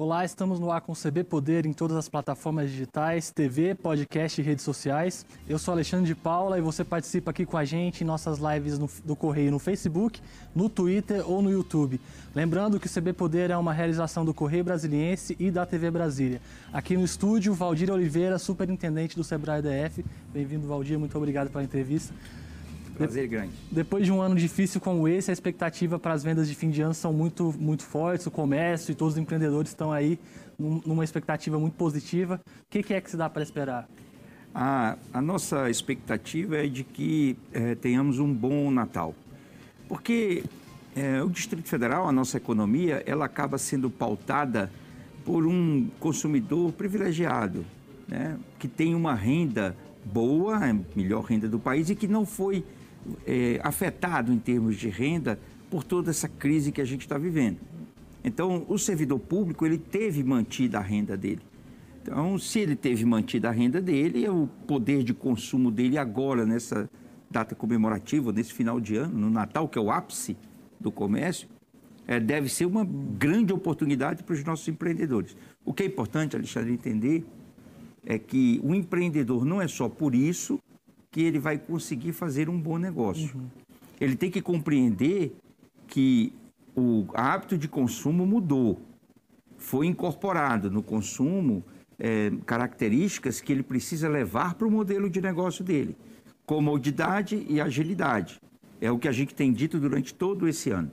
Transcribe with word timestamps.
Olá, 0.00 0.24
estamos 0.24 0.60
no 0.60 0.70
ar 0.70 0.80
com 0.80 0.92
CB 0.92 1.24
Poder 1.24 1.66
em 1.66 1.72
todas 1.72 1.96
as 1.96 2.08
plataformas 2.08 2.70
digitais, 2.70 3.32
TV, 3.32 3.74
podcast 3.74 4.40
e 4.40 4.44
redes 4.44 4.64
sociais. 4.64 5.26
Eu 5.48 5.58
sou 5.58 5.72
Alexandre 5.72 6.06
de 6.06 6.14
Paula 6.14 6.56
e 6.56 6.60
você 6.60 6.84
participa 6.84 7.32
aqui 7.32 7.44
com 7.44 7.56
a 7.56 7.64
gente 7.64 8.04
em 8.04 8.06
nossas 8.06 8.38
lives 8.38 8.78
no, 8.78 8.88
do 9.04 9.16
Correio 9.16 9.50
no 9.50 9.58
Facebook, 9.58 10.20
no 10.54 10.68
Twitter 10.68 11.28
ou 11.28 11.42
no 11.42 11.50
YouTube. 11.50 12.00
Lembrando 12.32 12.78
que 12.78 12.86
o 12.86 12.88
CB 12.88 13.12
Poder 13.12 13.50
é 13.50 13.56
uma 13.56 13.72
realização 13.72 14.24
do 14.24 14.32
Correio 14.32 14.62
Brasiliense 14.62 15.34
e 15.36 15.50
da 15.50 15.66
TV 15.66 15.90
Brasília. 15.90 16.40
Aqui 16.72 16.96
no 16.96 17.04
estúdio, 17.04 17.52
Valdir 17.52 17.90
Oliveira, 17.90 18.38
superintendente 18.38 19.16
do 19.16 19.24
Sebrae 19.24 19.60
DF. 19.60 20.04
Bem-vindo, 20.32 20.68
Valdir, 20.68 20.96
muito 20.96 21.18
obrigado 21.18 21.50
pela 21.50 21.64
entrevista. 21.64 22.14
Prazer 22.98 23.28
grande. 23.28 23.52
Depois 23.70 24.04
de 24.04 24.10
um 24.10 24.20
ano 24.20 24.34
difícil 24.34 24.80
como 24.80 25.06
esse, 25.06 25.30
a 25.30 25.32
expectativa 25.32 25.98
para 25.98 26.12
as 26.12 26.24
vendas 26.24 26.48
de 26.48 26.54
fim 26.54 26.68
de 26.68 26.82
ano 26.82 26.92
são 26.92 27.12
muito, 27.12 27.54
muito 27.58 27.84
fortes, 27.84 28.26
o 28.26 28.30
comércio 28.30 28.90
e 28.90 28.94
todos 28.94 29.14
os 29.14 29.18
empreendedores 29.18 29.70
estão 29.70 29.92
aí 29.92 30.18
numa 30.58 31.04
expectativa 31.04 31.58
muito 31.58 31.74
positiva. 31.74 32.40
O 32.44 32.64
que, 32.68 32.92
é 32.92 33.00
que 33.00 33.10
se 33.10 33.16
dá 33.16 33.30
para 33.30 33.42
esperar? 33.42 33.88
A, 34.52 34.96
a, 35.12 35.22
nossa 35.22 35.70
expectativa 35.70 36.56
é 36.56 36.66
de 36.66 36.82
que 36.82 37.36
é, 37.52 37.76
tenhamos 37.76 38.18
um 38.18 38.32
bom 38.34 38.70
Natal. 38.70 39.14
Porque 39.88 40.42
é, 40.96 41.22
o 41.22 41.30
Distrito 41.30 41.68
Federal, 41.68 42.08
a 42.08 42.12
nossa 42.12 42.36
economia, 42.36 43.02
ela 43.06 43.26
acaba 43.26 43.58
sendo 43.58 43.88
pautada 43.88 44.72
por 45.24 45.46
um 45.46 45.88
consumidor 46.00 46.72
privilegiado, 46.72 47.64
né? 48.08 48.36
que 48.58 48.66
tem 48.66 48.94
uma 48.94 49.14
renda 49.14 49.76
boa, 50.04 50.56
a 50.56 50.74
melhor 50.96 51.22
renda 51.22 51.48
do 51.48 51.58
país 51.58 51.90
e 51.90 51.94
que 51.94 52.08
não 52.08 52.26
foi 52.26 52.64
é, 53.26 53.60
afetado 53.62 54.32
em 54.32 54.38
termos 54.38 54.76
de 54.76 54.88
renda 54.88 55.38
por 55.70 55.84
toda 55.84 56.10
essa 56.10 56.28
crise 56.28 56.72
que 56.72 56.80
a 56.80 56.84
gente 56.84 57.02
está 57.02 57.18
vivendo. 57.18 57.58
Então, 58.24 58.64
o 58.68 58.78
servidor 58.78 59.18
público, 59.18 59.64
ele 59.64 59.78
teve 59.78 60.22
mantida 60.22 60.78
a 60.78 60.82
renda 60.82 61.16
dele. 61.16 61.40
Então, 62.02 62.38
se 62.38 62.58
ele 62.58 62.74
teve 62.74 63.04
mantida 63.04 63.48
a 63.48 63.52
renda 63.52 63.80
dele, 63.80 64.28
o 64.28 64.48
poder 64.66 65.02
de 65.02 65.12
consumo 65.12 65.70
dele 65.70 65.98
agora, 65.98 66.44
nessa 66.44 66.88
data 67.30 67.54
comemorativa, 67.54 68.32
nesse 68.32 68.52
final 68.52 68.80
de 68.80 68.96
ano, 68.96 69.18
no 69.18 69.30
Natal, 69.30 69.68
que 69.68 69.78
é 69.78 69.82
o 69.82 69.90
ápice 69.90 70.36
do 70.80 70.90
comércio, 70.90 71.48
é, 72.06 72.18
deve 72.18 72.48
ser 72.48 72.64
uma 72.64 72.84
grande 72.84 73.52
oportunidade 73.52 74.22
para 74.22 74.34
os 74.34 74.42
nossos 74.42 74.66
empreendedores. 74.68 75.36
O 75.64 75.74
que 75.74 75.82
é 75.82 75.86
importante, 75.86 76.34
Alexandre, 76.34 76.72
entender 76.72 77.26
é 78.06 78.18
que 78.18 78.58
o 78.64 78.74
empreendedor 78.74 79.44
não 79.44 79.60
é 79.60 79.68
só 79.68 79.88
por 79.88 80.14
isso 80.14 80.58
que 81.10 81.22
ele 81.22 81.38
vai 81.38 81.58
conseguir 81.58 82.12
fazer 82.12 82.48
um 82.48 82.60
bom 82.60 82.78
negócio. 82.78 83.36
Uhum. 83.36 83.46
Ele 84.00 84.16
tem 84.16 84.30
que 84.30 84.40
compreender 84.40 85.34
que 85.86 86.32
o 86.76 87.06
hábito 87.14 87.58
de 87.58 87.66
consumo 87.66 88.26
mudou. 88.26 88.80
Foi 89.56 89.86
incorporado 89.86 90.70
no 90.70 90.82
consumo 90.82 91.64
é, 91.98 92.30
características 92.46 93.40
que 93.40 93.52
ele 93.52 93.62
precisa 93.62 94.08
levar 94.08 94.54
para 94.54 94.68
o 94.68 94.70
modelo 94.70 95.10
de 95.10 95.20
negócio 95.20 95.64
dele. 95.64 95.96
Comodidade 96.46 97.44
e 97.48 97.60
agilidade. 97.60 98.40
É 98.80 98.90
o 98.90 98.98
que 98.98 99.08
a 99.08 99.12
gente 99.12 99.34
tem 99.34 99.52
dito 99.52 99.80
durante 99.80 100.14
todo 100.14 100.46
esse 100.46 100.70
ano. 100.70 100.90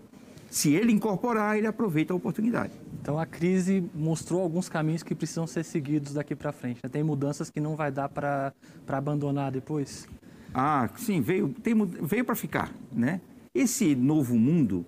Se 0.56 0.73
ele 0.73 0.94
incorporar, 0.94 1.58
ele 1.58 1.67
aproveita 1.67 2.14
a 2.14 2.16
oportunidade. 2.16 2.72
Então 3.02 3.20
a 3.20 3.25
crise 3.25 3.84
mostrou 3.94 4.42
alguns 4.42 4.70
caminhos 4.70 5.03
que 5.03 5.14
precisam 5.14 5.45
ser 5.45 5.66
seguidos 5.66 6.14
daqui 6.14 6.34
para 6.34 6.53
frente. 6.53 6.80
Tem 6.89 7.03
mudanças 7.03 7.50
que 7.50 7.59
não 7.59 7.75
vai 7.75 7.92
dar 7.92 8.08
para 8.08 8.53
abandonar 8.88 9.52
depois? 9.52 10.08
Ah, 10.53 10.89
sim, 10.95 11.20
veio, 11.20 11.50
tem, 11.61 11.76
veio 11.76 12.23
para 12.23 12.36
ficar, 12.36 12.72
né? 12.89 13.20
Esse 13.53 13.98
novo 13.98 14.39
mundo 14.39 14.86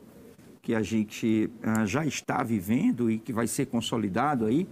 que 0.61 0.73
a 0.73 0.81
gente 0.81 1.49
ah, 1.61 1.85
já 1.85 2.05
está 2.05 2.41
vivendo 2.43 3.11
e 3.11 3.19
que 3.19 3.33
vai 3.33 3.45
ser 3.45 3.65
consolidado 3.65 4.45
aí 4.45 4.65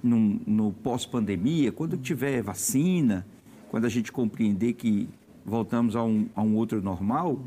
no, 0.00 0.40
no 0.46 0.72
pós-pandemia, 0.72 1.72
quando 1.72 1.96
tiver 1.96 2.40
vacina, 2.40 3.26
quando 3.68 3.84
a 3.84 3.88
gente 3.88 4.12
compreender 4.12 4.74
que 4.74 5.08
voltamos 5.44 5.96
a 5.96 6.04
um, 6.04 6.28
a 6.36 6.40
um 6.40 6.54
outro 6.54 6.80
normal, 6.80 7.40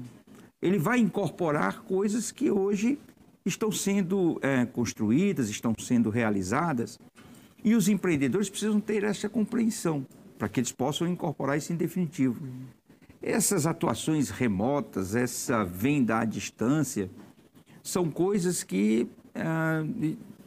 ele 0.62 0.78
vai 0.78 1.00
incorporar 1.00 1.82
coisas 1.82 2.32
que 2.32 2.52
hoje 2.52 3.00
estão 3.46 3.72
sendo 3.72 4.40
é, 4.42 4.66
construídas, 4.66 5.50
estão 5.50 5.74
sendo 5.78 6.10
realizadas, 6.10 7.00
e 7.64 7.76
os 7.76 7.88
empreendedores 7.88 8.50
precisam 8.50 8.80
ter 8.80 9.04
essa 9.04 9.28
compreensão 9.28 10.06
para 10.38 10.48
que 10.48 10.60
eles 10.60 10.72
possam 10.72 11.08
incorporar 11.08 11.58
isso 11.58 11.74
em 11.74 11.76
definitivo. 11.76 12.42
Essas 13.22 13.66
atuações 13.66 14.30
remotas, 14.30 15.16
essa 15.16 15.66
venda 15.66 16.20
à 16.20 16.26
distância, 16.26 17.10
são 17.84 18.10
coisas 18.10 18.64
que 18.64 19.08
é, 19.36 19.44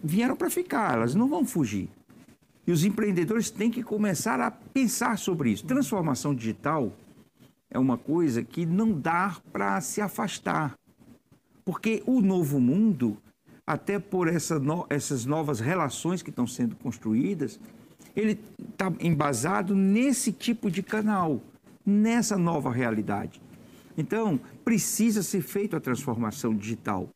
vieram 0.03 0.37
para 0.37 0.49
ficar, 0.49 0.95
elas 0.95 1.15
não 1.15 1.29
vão 1.29 1.45
fugir. 1.45 1.89
E 2.67 2.73
os 2.73 2.85
empreendedores 2.85 3.51
têm 3.51 3.71
que 3.71 3.83
começar 3.83 4.41
a 4.41 4.51
pensar 4.51 5.19
sobre 5.19 5.51
isso. 5.51 5.67
Transformação 5.67 6.35
digital 6.35 6.93
é 7.73 7.79
uma 7.79 7.97
coisa 7.97 8.45
que 8.45 8.67
não 8.67 8.93
dá 8.93 9.37
para 9.51 9.81
se 9.81 10.01
afastar. 10.01 10.79
Porque 11.65 12.03
o 12.07 12.21
novo 12.21 12.61
mundo, 12.61 13.17
até 13.67 13.99
por 13.99 14.29
essa 14.29 14.59
no, 14.59 14.87
essas 14.91 15.25
novas 15.25 15.59
relações 15.59 16.23
que 16.23 16.29
estão 16.29 16.47
sendo 16.47 16.77
construídas, 16.77 17.59
ele 18.15 18.39
está 18.71 18.93
embasado 19.01 19.75
nesse 19.75 20.33
tipo 20.33 20.71
de 20.71 20.83
canal, 20.83 21.41
nessa 21.85 22.37
nova 22.37 22.71
realidade. 22.71 23.41
Então, 23.97 24.39
precisa 24.63 25.23
ser 25.23 25.41
feita 25.41 25.79
a 25.79 25.81
transformação 25.81 26.55
digital 26.55 27.09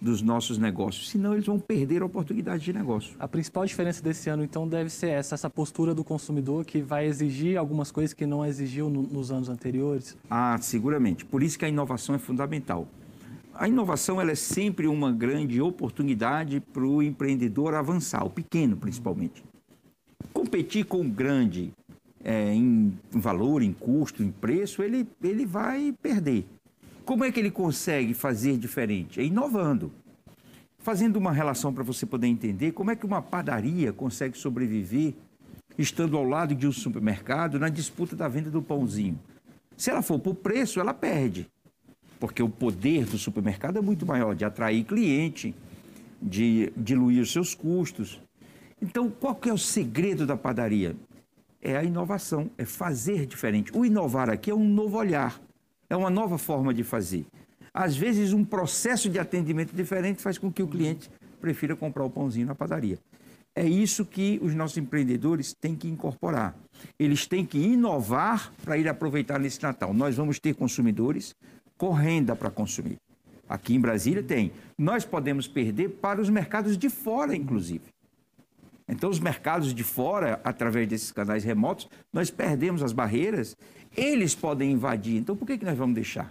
dos 0.00 0.22
nossos 0.22 0.56
negócios, 0.56 1.10
senão 1.10 1.34
eles 1.34 1.44
vão 1.44 1.58
perder 1.58 2.02
a 2.02 2.06
oportunidade 2.06 2.64
de 2.64 2.72
negócio. 2.72 3.14
A 3.18 3.28
principal 3.28 3.66
diferença 3.66 4.02
desse 4.02 4.30
ano, 4.30 4.42
então, 4.42 4.66
deve 4.66 4.88
ser 4.88 5.08
essa, 5.08 5.34
essa 5.34 5.50
postura 5.50 5.94
do 5.94 6.02
consumidor 6.02 6.64
que 6.64 6.80
vai 6.80 7.06
exigir 7.06 7.58
algumas 7.58 7.90
coisas 7.90 8.14
que 8.14 8.24
não 8.24 8.44
exigiu 8.44 8.88
no, 8.88 9.02
nos 9.02 9.30
anos 9.30 9.48
anteriores? 9.48 10.16
Ah, 10.30 10.56
seguramente. 10.60 11.24
Por 11.24 11.42
isso 11.42 11.58
que 11.58 11.64
a 11.64 11.68
inovação 11.68 12.14
é 12.14 12.18
fundamental. 12.18 12.88
A 13.54 13.68
inovação 13.68 14.18
ela 14.20 14.30
é 14.30 14.36
sempre 14.36 14.86
uma 14.86 15.12
grande 15.12 15.60
oportunidade 15.60 16.60
para 16.60 16.82
o 16.82 17.02
empreendedor 17.02 17.74
avançar, 17.74 18.24
o 18.24 18.30
pequeno 18.30 18.76
principalmente. 18.76 19.44
Competir 20.32 20.86
com 20.86 21.02
o 21.02 21.08
grande 21.08 21.72
é, 22.24 22.54
em 22.54 22.96
valor, 23.10 23.62
em 23.62 23.72
custo, 23.72 24.22
em 24.22 24.30
preço, 24.30 24.82
ele, 24.82 25.06
ele 25.22 25.44
vai 25.44 25.94
perder. 26.00 26.46
Como 27.10 27.24
é 27.24 27.32
que 27.32 27.40
ele 27.40 27.50
consegue 27.50 28.14
fazer 28.14 28.56
diferente? 28.56 29.18
É 29.18 29.24
inovando. 29.24 29.90
Fazendo 30.78 31.16
uma 31.16 31.32
relação 31.32 31.74
para 31.74 31.82
você 31.82 32.06
poder 32.06 32.28
entender 32.28 32.70
como 32.70 32.92
é 32.92 32.94
que 32.94 33.04
uma 33.04 33.20
padaria 33.20 33.92
consegue 33.92 34.38
sobreviver 34.38 35.14
estando 35.76 36.16
ao 36.16 36.22
lado 36.22 36.54
de 36.54 36.68
um 36.68 36.72
supermercado 36.72 37.58
na 37.58 37.68
disputa 37.68 38.14
da 38.14 38.28
venda 38.28 38.48
do 38.48 38.62
pãozinho. 38.62 39.18
Se 39.76 39.90
ela 39.90 40.02
for 40.02 40.20
por 40.20 40.36
preço, 40.36 40.78
ela 40.78 40.94
perde. 40.94 41.48
Porque 42.20 42.44
o 42.44 42.48
poder 42.48 43.04
do 43.06 43.18
supermercado 43.18 43.76
é 43.76 43.82
muito 43.82 44.06
maior 44.06 44.36
de 44.36 44.44
atrair 44.44 44.84
cliente, 44.84 45.52
de 46.22 46.72
diluir 46.76 47.22
os 47.22 47.32
seus 47.32 47.56
custos. 47.56 48.20
Então, 48.80 49.10
qual 49.10 49.34
que 49.34 49.48
é 49.48 49.52
o 49.52 49.58
segredo 49.58 50.24
da 50.24 50.36
padaria? 50.36 50.94
É 51.60 51.76
a 51.76 51.82
inovação, 51.82 52.48
é 52.56 52.64
fazer 52.64 53.26
diferente. 53.26 53.76
O 53.76 53.84
inovar 53.84 54.30
aqui 54.30 54.48
é 54.48 54.54
um 54.54 54.68
novo 54.68 54.96
olhar 54.96 55.49
é 55.90 55.96
uma 55.96 56.08
nova 56.08 56.38
forma 56.38 56.72
de 56.72 56.84
fazer. 56.84 57.26
Às 57.74 57.96
vezes, 57.96 58.32
um 58.32 58.44
processo 58.44 59.10
de 59.10 59.18
atendimento 59.18 59.74
diferente 59.74 60.22
faz 60.22 60.38
com 60.38 60.50
que 60.50 60.62
o 60.62 60.68
cliente 60.68 61.10
prefira 61.40 61.74
comprar 61.74 62.04
o 62.04 62.10
pãozinho 62.10 62.46
na 62.46 62.54
padaria. 62.54 62.98
É 63.54 63.66
isso 63.66 64.04
que 64.04 64.38
os 64.42 64.54
nossos 64.54 64.78
empreendedores 64.78 65.52
têm 65.52 65.74
que 65.74 65.88
incorporar. 65.88 66.56
Eles 66.98 67.26
têm 67.26 67.44
que 67.44 67.58
inovar 67.58 68.52
para 68.64 68.78
ir 68.78 68.88
aproveitar 68.88 69.38
nesse 69.40 69.60
Natal. 69.62 69.92
Nós 69.92 70.16
vamos 70.16 70.38
ter 70.38 70.54
consumidores 70.54 71.34
com 71.76 71.90
renda 71.90 72.36
para 72.36 72.50
consumir. 72.50 72.98
Aqui 73.48 73.74
em 73.74 73.80
Brasília 73.80 74.22
tem. 74.22 74.52
Nós 74.78 75.04
podemos 75.04 75.48
perder 75.48 75.88
para 75.88 76.20
os 76.20 76.30
mercados 76.30 76.78
de 76.78 76.88
fora, 76.88 77.34
inclusive. 77.34 77.82
Então, 78.88 79.08
os 79.08 79.20
mercados 79.20 79.72
de 79.72 79.84
fora, 79.84 80.40
através 80.42 80.88
desses 80.88 81.12
canais 81.12 81.44
remotos, 81.44 81.88
nós 82.12 82.28
perdemos 82.28 82.82
as 82.82 82.92
barreiras 82.92 83.56
eles 83.96 84.34
podem 84.34 84.72
invadir, 84.72 85.16
então 85.16 85.36
por 85.36 85.46
que, 85.46 85.58
que 85.58 85.64
nós 85.64 85.76
vamos 85.76 85.94
deixar? 85.94 86.30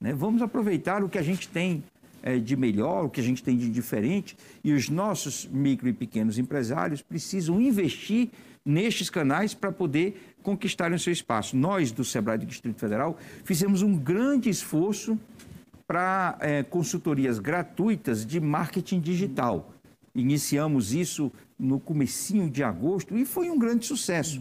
Né? 0.00 0.12
Vamos 0.12 0.42
aproveitar 0.42 1.02
o 1.02 1.08
que 1.08 1.18
a 1.18 1.22
gente 1.22 1.48
tem 1.48 1.82
é, 2.22 2.38
de 2.38 2.56
melhor, 2.56 3.04
o 3.04 3.10
que 3.10 3.20
a 3.20 3.24
gente 3.24 3.42
tem 3.42 3.56
de 3.56 3.68
diferente, 3.68 4.36
e 4.62 4.72
os 4.72 4.88
nossos 4.88 5.46
micro 5.46 5.88
e 5.88 5.92
pequenos 5.92 6.38
empresários 6.38 7.02
precisam 7.02 7.60
investir 7.60 8.30
nestes 8.64 9.10
canais 9.10 9.54
para 9.54 9.72
poder 9.72 10.34
conquistarem 10.42 10.96
o 10.96 10.98
seu 10.98 11.12
espaço. 11.12 11.56
Nós, 11.56 11.90
do 11.90 12.04
Sebrae 12.04 12.38
do 12.38 12.46
Distrito 12.46 12.78
Federal, 12.78 13.18
fizemos 13.44 13.82
um 13.82 13.96
grande 13.96 14.48
esforço 14.48 15.18
para 15.86 16.36
é, 16.40 16.62
consultorias 16.62 17.38
gratuitas 17.38 18.24
de 18.24 18.40
marketing 18.40 19.00
digital. 19.00 19.72
Iniciamos 20.14 20.94
isso 20.94 21.32
no 21.58 21.80
comecinho 21.80 22.48
de 22.48 22.62
agosto 22.62 23.16
e 23.16 23.24
foi 23.24 23.50
um 23.50 23.58
grande 23.58 23.86
sucesso. 23.86 24.40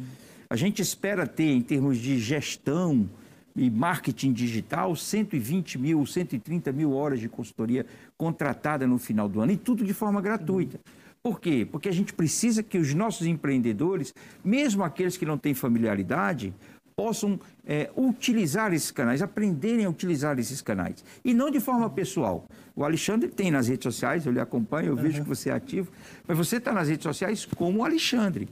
A 0.52 0.58
gente 0.58 0.82
espera 0.82 1.26
ter, 1.26 1.50
em 1.50 1.62
termos 1.62 1.98
de 1.98 2.20
gestão 2.20 3.10
e 3.56 3.70
marketing 3.70 4.34
digital, 4.34 4.94
120 4.94 5.80
mil, 5.80 6.06
130 6.06 6.74
mil 6.74 6.92
horas 6.92 7.22
de 7.22 7.30
consultoria 7.30 7.86
contratada 8.18 8.86
no 8.86 8.98
final 8.98 9.30
do 9.30 9.40
ano, 9.40 9.54
e 9.54 9.56
tudo 9.56 9.86
de 9.86 9.94
forma 9.94 10.20
gratuita. 10.20 10.78
Por 11.24 11.40
quê? 11.40 11.66
Porque 11.72 11.88
a 11.88 11.92
gente 11.94 12.14
precisa 12.14 12.62
que 12.62 12.78
os 12.78 12.94
nossos 12.94 13.28
empreendedores, 13.28 14.14
mesmo 14.44 14.84
aqueles 14.84 15.16
que 15.16 15.26
não 15.26 15.38
têm 15.38 15.54
familiaridade, 15.54 16.54
possam 16.98 17.40
é, 17.66 17.90
utilizar 17.96 18.74
esses 18.74 18.92
canais, 18.92 19.22
aprenderem 19.22 19.86
a 19.86 19.90
utilizar 19.90 20.38
esses 20.38 20.62
canais. 20.62 21.02
E 21.24 21.34
não 21.34 21.50
de 21.50 21.62
forma 21.62 21.90
pessoal. 21.90 22.46
O 22.76 22.84
Alexandre 22.84 23.30
tem 23.30 23.52
nas 23.52 23.70
redes 23.70 23.86
sociais, 23.86 24.26
eu 24.26 24.34
lhe 24.34 24.40
acompanho, 24.42 24.90
eu 24.90 24.98
vejo 24.98 25.24
que 25.24 25.30
você 25.30 25.50
é 25.50 25.54
ativo, 25.54 25.90
mas 26.28 26.38
você 26.38 26.58
está 26.58 26.74
nas 26.74 26.90
redes 26.90 27.04
sociais 27.04 27.46
como 27.46 27.80
o 27.80 27.86
Alexandre. 27.86 28.50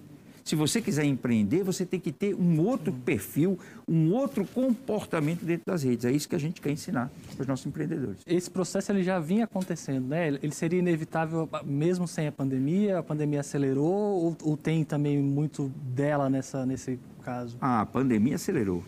Se 0.50 0.56
você 0.56 0.82
quiser 0.82 1.04
empreender, 1.04 1.62
você 1.62 1.86
tem 1.86 2.00
que 2.00 2.12
ter 2.12 2.34
um 2.34 2.60
outro 2.62 2.92
perfil, 2.92 3.60
um 3.88 4.12
outro 4.14 4.44
comportamento 4.44 5.46
dentro 5.46 5.64
das 5.64 5.84
redes. 5.84 6.06
É 6.06 6.12
isso 6.12 6.28
que 6.28 6.36
a 6.36 6.40
gente 6.40 6.60
quer 6.60 6.72
ensinar 6.72 7.12
para 7.36 7.44
os 7.44 7.48
nossos 7.48 7.68
empreendedores. 7.68 8.24
Esse 8.26 8.50
processo 8.50 8.92
ele 8.92 9.04
já 9.04 9.20
vinha 9.20 9.44
acontecendo, 9.44 10.08
né? 10.08 10.28
Ele 10.28 10.52
seria 10.52 10.80
inevitável 10.80 11.48
mesmo 11.64 12.08
sem 12.08 12.26
a 12.26 12.32
pandemia? 12.32 12.98
A 12.98 13.04
pandemia 13.04 13.42
acelerou 13.42 13.94
ou, 13.94 14.38
ou 14.42 14.58
tem 14.58 14.84
também 14.84 15.22
muito 15.22 15.72
dela 15.94 16.32
nessa, 16.32 16.66
nesse 16.66 17.00
caso? 17.22 17.56
Ah, 17.62 17.82
a 17.82 17.86
pandemia 17.86 18.34
acelerou. 18.34 18.84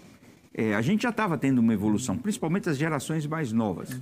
É, 0.51 0.73
a 0.73 0.81
gente 0.81 1.03
já 1.03 1.09
estava 1.09 1.37
tendo 1.37 1.59
uma 1.59 1.75
evolução, 1.75 2.17
principalmente 2.17 2.69
as 2.69 2.77
gerações 2.77 3.27
mais 3.27 3.51
novas. 3.51 3.91
Uhum. 3.91 3.99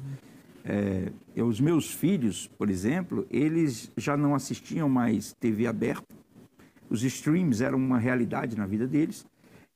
É, 0.64 1.44
os 1.44 1.60
meus 1.60 1.92
filhos, 1.92 2.50
por 2.58 2.70
exemplo, 2.70 3.28
eles 3.30 3.92
já 3.98 4.16
não 4.16 4.34
assistiam 4.34 4.88
mais 4.88 5.34
TV 5.42 5.68
aberta, 5.68 6.19
os 6.90 7.04
streams 7.04 7.64
eram 7.64 7.78
uma 7.78 8.00
realidade 8.00 8.58
na 8.58 8.66
vida 8.66 8.88
deles, 8.88 9.26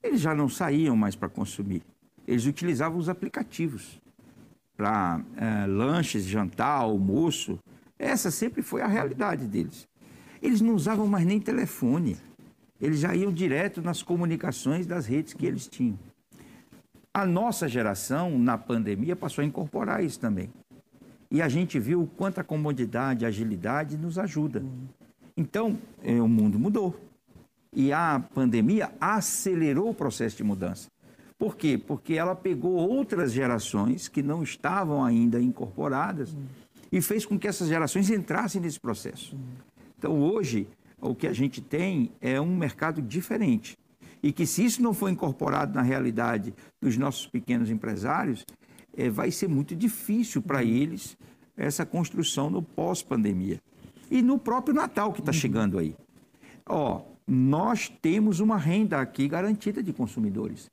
eles 0.01 0.19
já 0.19 0.33
não 0.33 0.50
saíam 0.50 0.95
mais 0.95 1.15
para 1.15 1.30
consumir. 1.30 1.83
Eles 2.27 2.45
utilizavam 2.45 2.98
os 2.98 3.07
aplicativos 3.07 4.01
para 4.75 5.21
é, 5.38 5.65
lanches, 5.68 6.25
jantar, 6.25 6.81
almoço. 6.81 7.60
Essa 7.98 8.31
sempre 8.31 8.62
foi 8.62 8.81
a 8.81 8.88
realidade 8.88 9.45
deles. 9.45 9.88
Eles 10.42 10.60
não 10.60 10.74
usavam 10.75 11.07
mais 11.07 11.25
nem 11.25 11.39
telefone. 11.39 12.18
Eles 12.81 13.00
já 13.00 13.16
iam 13.16 13.31
direto 13.31 13.81
nas 13.81 14.01
comunicações 14.01 14.86
das 14.86 15.06
redes 15.06 15.33
que 15.33 15.45
eles 15.45 15.68
tinham. 15.68 15.98
A 17.13 17.25
nossa 17.25 17.68
geração, 17.68 18.38
na 18.38 18.57
pandemia, 18.57 19.16
passou 19.16 19.42
a 19.42 19.45
incorporar 19.45 20.04
isso 20.04 20.19
também. 20.19 20.50
E 21.30 21.42
a 21.42 21.48
gente 21.48 21.80
viu 21.80 22.09
quanta 22.18 22.44
comodidade, 22.44 23.25
agilidade 23.25 23.98
nos 23.98 24.18
ajuda. 24.18 24.63
Então, 25.35 25.77
é, 26.01 26.21
o 26.21 26.27
mundo 26.27 26.59
mudou. 26.59 26.95
E 27.75 27.91
a 27.91 28.24
pandemia 28.33 28.91
acelerou 29.00 29.89
o 29.89 29.95
processo 29.95 30.38
de 30.38 30.44
mudança. 30.44 30.88
Por 31.38 31.57
quê? 31.57 31.77
Porque 31.77 32.13
ela 32.13 32.35
pegou 32.35 32.74
outras 32.74 33.33
gerações 33.33 34.07
que 34.07 34.21
não 34.21 34.44
estavam 34.44 35.03
ainda 35.03 35.41
incorporadas 35.41 36.35
e 36.91 37.01
fez 37.01 37.25
com 37.25 37.38
que 37.39 37.47
essas 37.47 37.68
gerações 37.68 38.09
entrassem 38.09 38.62
nesse 38.62 38.80
processo. 38.80 39.35
Então, 39.97 40.21
hoje, 40.21 40.68
o 41.01 41.15
que 41.15 41.27
a 41.27 41.33
gente 41.33 41.59
tem 41.59 42.12
é 42.21 42.39
um 42.39 42.56
mercado 42.56 43.01
diferente. 43.01 43.75
E 44.21 44.31
que, 44.31 44.45
se 44.45 44.63
isso 44.63 44.81
não 44.81 44.94
for 44.94 45.09
incorporado 45.09 45.74
na 45.74 45.81
realidade 45.81 46.53
dos 46.81 46.95
nossos 46.95 47.27
pequenos 47.27 47.69
empresários, 47.69 48.45
é, 48.95 49.09
vai 49.09 49.31
ser 49.31 49.50
muito 49.50 49.75
difícil 49.75 50.41
para 50.41 50.63
eles 50.63 51.18
essa 51.57 51.85
construção 51.85 52.50
no 52.50 52.62
pós-pandemia. 52.62 53.59
E 54.13 54.21
no 54.21 54.38
próprio 54.38 54.75
Natal 54.75 55.12
que 55.12 55.21
está 55.21 55.31
uhum. 55.31 55.38
chegando 55.39 55.80
aí. 55.80 55.95
Ó, 56.69 57.01
nós 57.27 57.89
temos 57.89 58.39
uma 58.39 58.57
renda 58.57 59.01
aqui 59.01 59.27
garantida 59.27 59.81
de 59.81 59.92
consumidores. 59.92 60.69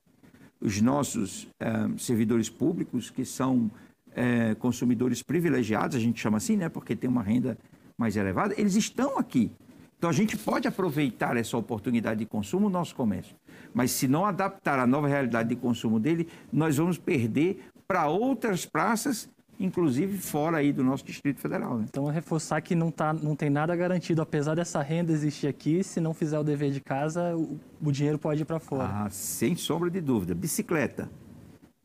Os 0.60 0.78
nossos 0.82 1.48
é, 1.58 1.70
servidores 1.96 2.50
públicos, 2.50 3.08
que 3.08 3.25
são 3.25 3.70
é, 4.14 4.54
consumidores 4.56 5.22
privilegiados, 5.22 5.96
a 5.96 6.00
gente 6.00 6.20
chama 6.20 6.37
assim, 6.37 6.54
né, 6.54 6.69
porque 6.69 6.94
tem 6.94 7.08
uma 7.08 7.22
renda 7.22 7.56
mais 7.96 8.14
elevada, 8.14 8.54
eles 8.58 8.75
estão 8.75 9.16
aqui. 9.19 9.50
Então 9.96 10.10
a 10.10 10.12
gente 10.12 10.36
pode 10.36 10.69
aproveitar 10.69 11.34
essa 11.38 11.56
oportunidade 11.56 12.20
de 12.20 12.26
consumo 12.26 12.69
no 12.69 12.78
nosso 12.78 12.94
comércio. 12.94 13.34
Mas 13.72 13.90
se 13.90 14.06
não 14.06 14.26
adaptar 14.26 14.78
a 14.78 14.86
nova 14.86 15.08
realidade 15.08 15.48
de 15.48 15.56
consumo 15.56 15.98
dele, 15.98 16.28
nós 16.52 16.76
vamos 16.76 16.98
perder 16.98 17.64
para 17.88 18.06
outras 18.06 18.66
praças 18.66 19.31
inclusive 19.60 20.16
fora 20.16 20.56
aí 20.56 20.72
do 20.72 20.82
nosso 20.82 21.04
Distrito 21.04 21.38
Federal. 21.40 21.78
Né? 21.78 21.84
Então, 21.88 22.06
reforçar 22.06 22.60
que 22.62 22.74
não, 22.74 22.90
tá, 22.90 23.12
não 23.12 23.36
tem 23.36 23.50
nada 23.50 23.76
garantido, 23.76 24.22
apesar 24.22 24.54
dessa 24.54 24.80
renda 24.80 25.12
existir 25.12 25.46
aqui, 25.46 25.84
se 25.84 26.00
não 26.00 26.14
fizer 26.14 26.38
o 26.38 26.42
dever 26.42 26.72
de 26.72 26.80
casa, 26.80 27.36
o, 27.36 27.60
o 27.80 27.92
dinheiro 27.92 28.18
pode 28.18 28.42
ir 28.42 28.46
para 28.46 28.58
fora. 28.58 29.04
Ah, 29.04 29.10
sem 29.10 29.54
sombra 29.54 29.90
de 29.90 30.00
dúvida. 30.00 30.34
Bicicleta. 30.34 31.10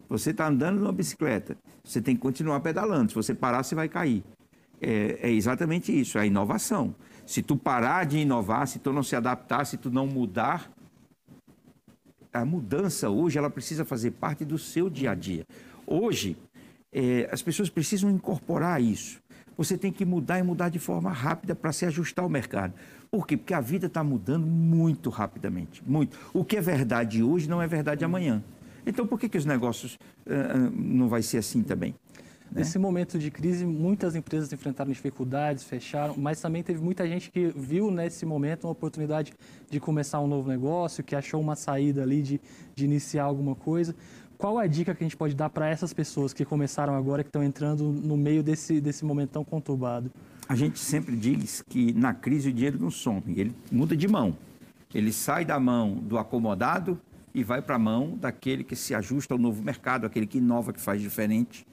Você 0.08 0.30
está 0.32 0.48
andando 0.48 0.80
numa 0.80 0.94
bicicleta, 0.94 1.58
você 1.84 2.00
tem 2.00 2.16
que 2.16 2.22
continuar 2.22 2.60
pedalando. 2.62 3.10
Se 3.10 3.16
você 3.16 3.34
parar, 3.34 3.64
você 3.64 3.76
vai 3.76 3.90
cair. 3.90 4.24
É, 4.80 5.30
é 5.30 5.32
exatamente 5.32 5.92
isso, 5.92 6.18
é 6.18 6.22
a 6.22 6.26
inovação. 6.26 6.96
Se 7.26 7.42
tu 7.42 7.58
parar 7.58 8.06
de 8.06 8.20
inovar, 8.20 8.68
se 8.68 8.78
tu 8.80 8.94
não 8.94 9.02
se 9.02 9.16
adaptar, 9.16 9.66
se 9.66 9.78
tu 9.78 9.90
não 9.90 10.06
mudar, 10.06 10.72
a 12.32 12.46
mudança 12.46 13.10
hoje 13.10 13.38
ela 13.38 13.50
precisa 13.50 13.84
fazer 13.84 14.12
parte 14.12 14.46
do 14.46 14.60
seu 14.60 14.90
dia 14.90 15.12
a 15.12 15.16
dia. 15.16 15.44
Hoje, 15.88 16.38
é, 16.96 17.28
as 17.30 17.42
pessoas 17.42 17.70
precisam 17.70 18.10
incorporar 18.10 18.82
isso. 18.82 19.22
Você 19.58 19.78
tem 19.78 19.92
que 19.92 20.06
mudar 20.06 20.40
e 20.40 20.44
mudar 20.44 20.70
de 20.70 20.80
forma 20.80 21.12
rápida 21.12 21.54
para 21.54 21.74
se 21.74 21.86
ajustar 21.86 22.24
ao 22.24 22.30
mercado. 22.30 22.74
Por 23.12 23.28
quê? 23.28 23.36
Porque 23.36 23.54
a 23.54 23.60
vida 23.60 23.88
está 23.88 24.02
mudando 24.04 24.48
muito 24.48 25.10
rapidamente. 25.10 25.84
Muito. 25.86 26.18
O 26.34 26.44
que 26.44 26.56
é 26.56 26.62
verdade 26.62 27.22
hoje 27.22 27.50
não 27.50 27.62
é 27.62 27.68
verdade 27.68 28.06
amanhã. 28.06 28.42
Então, 28.86 29.06
por 29.06 29.20
que, 29.20 29.28
que 29.28 29.38
os 29.38 29.46
negócios 29.46 29.96
uh, 29.96 30.72
não 30.74 31.10
vai 31.10 31.22
ser 31.22 31.38
assim 31.38 31.64
também? 31.64 31.96
Né? 32.52 32.60
Nesse 32.60 32.78
momento 32.78 33.18
de 33.18 33.32
crise, 33.32 33.66
muitas 33.66 34.16
empresas 34.16 34.52
enfrentaram 34.54 34.92
dificuldades, 34.92 35.64
fecharam, 35.64 36.16
mas 36.18 36.40
também 36.40 36.64
teve 36.64 36.82
muita 36.82 37.08
gente 37.08 37.32
que 37.32 37.48
viu 37.56 37.90
nesse 37.90 38.26
momento 38.26 38.66
uma 38.66 38.72
oportunidade 38.72 39.34
de 39.70 39.80
começar 39.80 40.20
um 40.22 40.28
novo 40.28 40.48
negócio, 40.48 41.04
que 41.04 41.16
achou 41.16 41.42
uma 41.42 41.56
saída 41.56 42.04
ali 42.04 42.22
de, 42.22 42.42
de 42.76 42.86
iniciar 42.86 43.24
alguma 43.24 43.56
coisa. 43.56 43.96
Qual 44.38 44.60
a 44.60 44.68
dica 44.68 44.94
que 44.94 45.04
a 45.04 45.06
gente 45.06 45.16
pode 45.16 45.34
dar 45.34 45.50
para 45.50 45.70
essas 45.70 45.94
pessoas 45.94 46.34
que 46.34 46.44
começaram 46.44 46.94
agora, 46.96 47.24
que 47.24 47.30
estão 47.30 47.44
entrando 47.44 47.84
no 47.84 48.18
meio 48.18 48.44
desse, 48.44 48.82
desse 48.82 49.06
momento 49.06 49.32
tão 49.32 49.46
conturbado? 49.46 50.12
A 50.48 50.56
gente 50.56 50.78
sempre 50.80 51.16
diz 51.16 51.64
que 51.68 51.94
na 51.94 52.14
crise 52.14 52.50
o 52.50 52.54
dinheiro 52.54 52.78
não 52.80 52.92
some, 52.92 53.24
ele 53.28 53.54
muda 53.72 53.96
de 53.96 54.08
mão. 54.08 54.38
Ele 54.94 55.12
sai 55.12 55.46
da 55.46 55.60
mão 55.60 55.96
do 55.96 56.18
acomodado 56.18 57.00
e 57.34 57.44
vai 57.44 57.62
para 57.62 57.76
a 57.76 57.80
mão 57.80 58.18
daquele 58.18 58.64
que 58.64 58.76
se 58.76 58.94
ajusta 58.94 59.34
ao 59.34 59.40
novo 59.40 59.64
mercado, 59.64 60.06
aquele 60.06 60.28
que 60.28 60.38
inova, 60.38 60.72
que 60.72 60.80
faz 60.80 61.02
diferente. 61.02 61.66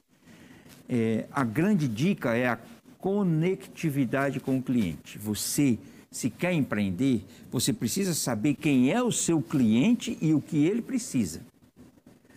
É, 0.88 1.26
a 1.32 1.44
grande 1.44 1.86
dica 1.86 2.34
é 2.34 2.48
a 2.48 2.58
conectividade 2.98 4.40
com 4.40 4.58
o 4.58 4.62
cliente. 4.62 5.18
Você, 5.18 5.78
se 6.10 6.30
quer 6.30 6.52
empreender, 6.52 7.24
você 7.50 7.72
precisa 7.72 8.14
saber 8.14 8.54
quem 8.54 8.92
é 8.92 9.02
o 9.02 9.12
seu 9.12 9.42
cliente 9.42 10.16
e 10.20 10.32
o 10.32 10.40
que 10.40 10.64
ele 10.64 10.80
precisa. 10.80 11.40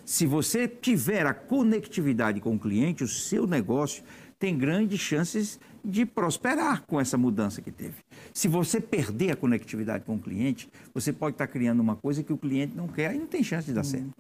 Se 0.06 0.28
você 0.28 0.68
tiver 0.68 1.26
a 1.26 1.34
conectividade 1.34 2.40
com 2.40 2.56
o 2.56 2.60
cliente, 2.60 3.04
o 3.04 3.08
seu 3.08 3.48
negócio 3.48 4.04
tem 4.38 4.56
grandes 4.56 5.00
chances 5.00 5.60
de 5.84 6.06
prosperar 6.06 6.84
com 6.86 7.02
essa 7.02 7.18
mudança 7.18 7.60
que 7.60 7.72
teve. 7.72 7.96
Se 8.32 8.48
você 8.48 8.80
perder 8.80 9.32
a 9.32 9.36
conectividade 9.36 10.04
com 10.04 10.16
o 10.16 10.20
cliente, 10.20 10.70
você 10.94 11.12
pode 11.12 11.34
estar 11.34 11.48
criando 11.48 11.80
uma 11.80 11.96
coisa 11.96 12.24
que 12.24 12.32
o 12.32 12.38
cliente 12.38 12.76
não 12.76 12.88
quer 12.88 13.16
e 13.16 13.18
não 13.18 13.26
tem 13.26 13.44
chance 13.44 13.66
de 13.66 13.74
dar 13.74 13.84
certo. 13.84 14.14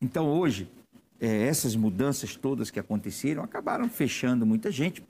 Então, 0.00 0.26
hoje, 0.26 0.68
é, 1.20 1.46
essas 1.46 1.76
mudanças 1.76 2.34
todas 2.34 2.70
que 2.70 2.80
aconteceram 2.80 3.42
acabaram 3.44 3.88
fechando 3.88 4.44
muita 4.44 4.70
gente. 4.70 5.04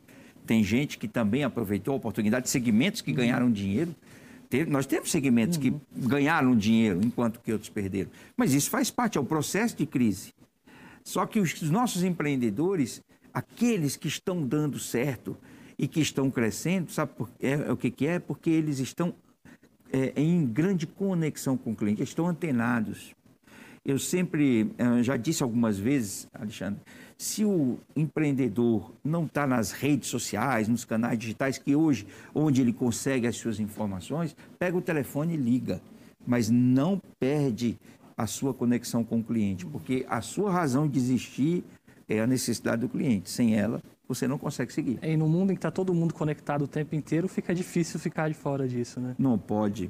Tem 0.46 0.62
gente 0.62 0.98
que 0.98 1.08
também 1.08 1.44
aproveitou 1.44 1.94
a 1.94 1.96
oportunidade, 1.96 2.50
segmentos 2.50 3.00
que 3.00 3.12
ganharam 3.12 3.50
dinheiro 3.50 3.94
Teve, 4.50 4.69
nós 4.69 4.85
temos 4.85 5.12
segmentos 5.12 5.57
uhum. 5.57 5.62
que 5.62 6.09
ganharam 6.09 6.57
dinheiro 6.57 7.00
enquanto 7.02 7.38
que 7.38 7.52
outros 7.52 7.71
perderam. 7.71 8.11
Mas 8.37 8.52
isso 8.52 8.69
faz 8.69 8.90
parte, 8.90 9.16
é 9.16 9.21
o 9.21 9.25
processo 9.25 9.76
de 9.76 9.87
crise. 9.87 10.35
Só 11.04 11.25
que 11.25 11.38
os 11.38 11.62
nossos 11.71 12.02
empreendedores, 12.02 13.00
aqueles 13.33 13.97
que 13.97 14.09
estão 14.09 14.45
dando 14.45 14.76
certo 14.76 15.37
e 15.78 15.87
que 15.87 16.00
estão 16.00 16.28
crescendo, 16.33 16.90
sabe 16.90 17.12
por, 17.14 17.30
é, 17.40 17.52
é 17.52 17.73
o 17.73 17.76
que, 17.76 17.92
que 17.92 18.07
é? 18.09 18.19
Porque 18.19 18.50
eles 18.50 18.80
estão 18.80 19.14
é, 19.92 20.12
em 20.16 20.45
grande 20.45 20.85
conexão 20.85 21.57
com 21.57 21.71
o 21.71 21.76
cliente, 21.76 22.02
estão 22.02 22.26
antenados. 22.26 23.14
Eu 23.84 23.99
sempre, 23.99 24.70
eh, 24.76 25.02
já 25.02 25.16
disse 25.16 25.42
algumas 25.42 25.78
vezes, 25.78 26.28
Alexandre, 26.34 26.80
se 27.16 27.44
o 27.44 27.78
empreendedor 27.96 28.92
não 29.02 29.25
está 29.25 29.46
nas 29.46 29.72
redes 29.72 30.08
sociais, 30.08 30.68
nos 30.68 30.84
canais 30.84 31.18
digitais, 31.18 31.58
que 31.58 31.75
hoje, 31.75 32.06
onde 32.34 32.60
ele 32.60 32.72
consegue 32.72 33.26
as 33.26 33.37
suas 33.37 33.58
informações, 33.58 34.37
pega 34.58 34.76
o 34.76 34.82
telefone 34.82 35.34
e 35.34 35.37
liga, 35.37 35.80
mas 36.26 36.50
não 36.50 37.00
perde 37.18 37.78
a 38.16 38.26
sua 38.26 38.52
conexão 38.52 39.02
com 39.02 39.20
o 39.20 39.25
cliente, 39.25 39.64
porque 39.64 40.04
a 40.08 40.20
sua 40.20 40.50
razão 40.50 40.87
de 40.87 40.99
existir 40.99 41.64
é 42.06 42.20
a 42.20 42.26
necessidade 42.26 42.82
do 42.82 42.88
cliente. 42.88 43.30
Sem 43.30 43.54
ela, 43.54 43.82
você 44.06 44.26
não 44.26 44.37
consegue 44.37 44.72
seguir. 44.72 44.99
E 45.02 45.16
no 45.16 45.28
mundo 45.28 45.52
em 45.52 45.54
que 45.54 45.58
está 45.58 45.70
todo 45.70 45.94
mundo 45.94 46.12
conectado 46.12 46.62
o 46.62 46.68
tempo 46.68 46.94
inteiro, 46.94 47.28
fica 47.28 47.54
difícil 47.54 47.99
ficar 47.99 48.28
de 48.28 48.34
fora 48.34 48.68
disso, 48.68 49.00
né? 49.00 49.14
Não 49.18 49.38
pode. 49.38 49.88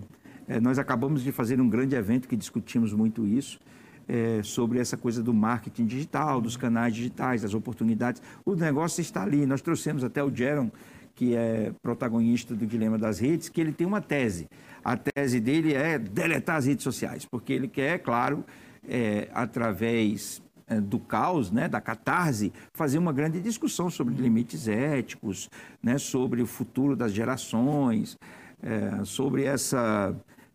É, 0.51 0.59
nós 0.59 0.81
acabamos 0.81 1.23
de 1.23 1.31
fazer 1.31 1.61
um 1.61 1.69
grande 1.69 1.95
evento 1.95 2.27
que 2.27 2.35
discutimos 2.35 2.93
muito 2.93 3.25
isso 3.25 3.61
é, 4.09 4.43
sobre 4.43 4.81
essa 4.81 4.97
coisa 4.97 5.23
do 5.23 5.33
marketing 5.33 5.87
digital, 5.87 6.41
dos 6.41 6.57
canais 6.57 6.93
digitais, 6.93 7.43
das 7.43 7.55
oportunidades. 7.55 8.21
O 8.45 8.57
negócio 8.57 9.01
está 9.01 9.23
ali. 9.23 9.47
Nós 9.47 9.63
trouxemos 9.63 10.03
até 10.03 10.25
o 10.25 10.35
Jaron, 10.35 10.69
que 11.15 11.37
é 11.37 11.73
protagonista 11.81 12.53
do 12.53 12.67
Dilema 12.67 12.99
das 12.99 13.21
Redes, 13.21 13.49
que 13.49 13.61
ele 13.61 13.71
tem 13.71 13.87
uma 13.87 14.01
tese. 14.01 14.49
A 14.83 14.97
tese 14.97 15.39
dele 15.39 15.73
é 15.73 16.01
deletar 16.01 16.57
as 16.57 16.67
redes 16.67 16.83
sociais, 16.83 17.25
porque 17.25 17.53
ele 17.53 17.69
quer, 17.69 18.01
claro, 18.01 18.45
é, 18.89 19.29
através 19.33 20.43
é, 20.67 20.81
do 20.81 20.99
caos, 20.99 21.53
né, 21.53 21.69
da 21.69 21.81
catarse, 21.81 22.53
fazer 22.75 22.99
uma 22.99 23.13
grande 23.13 23.41
discussão 23.41 23.89
sobre 23.89 24.15
limites 24.15 24.67
éticos, 24.67 25.49
né, 25.81 25.97
sobre 25.97 26.43
o 26.43 26.47
futuro 26.47 26.97
das 26.97 27.13
gerações, 27.13 28.19
é, 28.61 29.05
sobre 29.05 29.45
essa 29.45 30.13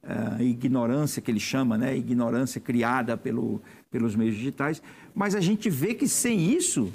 é, 0.08 0.44
ignorância 0.44 1.22
que 1.22 1.32
ele 1.32 1.40
chama, 1.40 1.78
né, 1.78 1.98
ignorância 1.98 2.62
criada 2.62 3.18
pelo, 3.18 3.62
pelos 3.92 4.16
meios 4.16 4.36
digitais. 4.36 4.82
Mas 5.14 5.36
a 5.36 5.42
gente 5.42 5.70
vê 5.70 5.94
que 5.94 6.08
sem 6.08 6.52
isso 6.52 6.92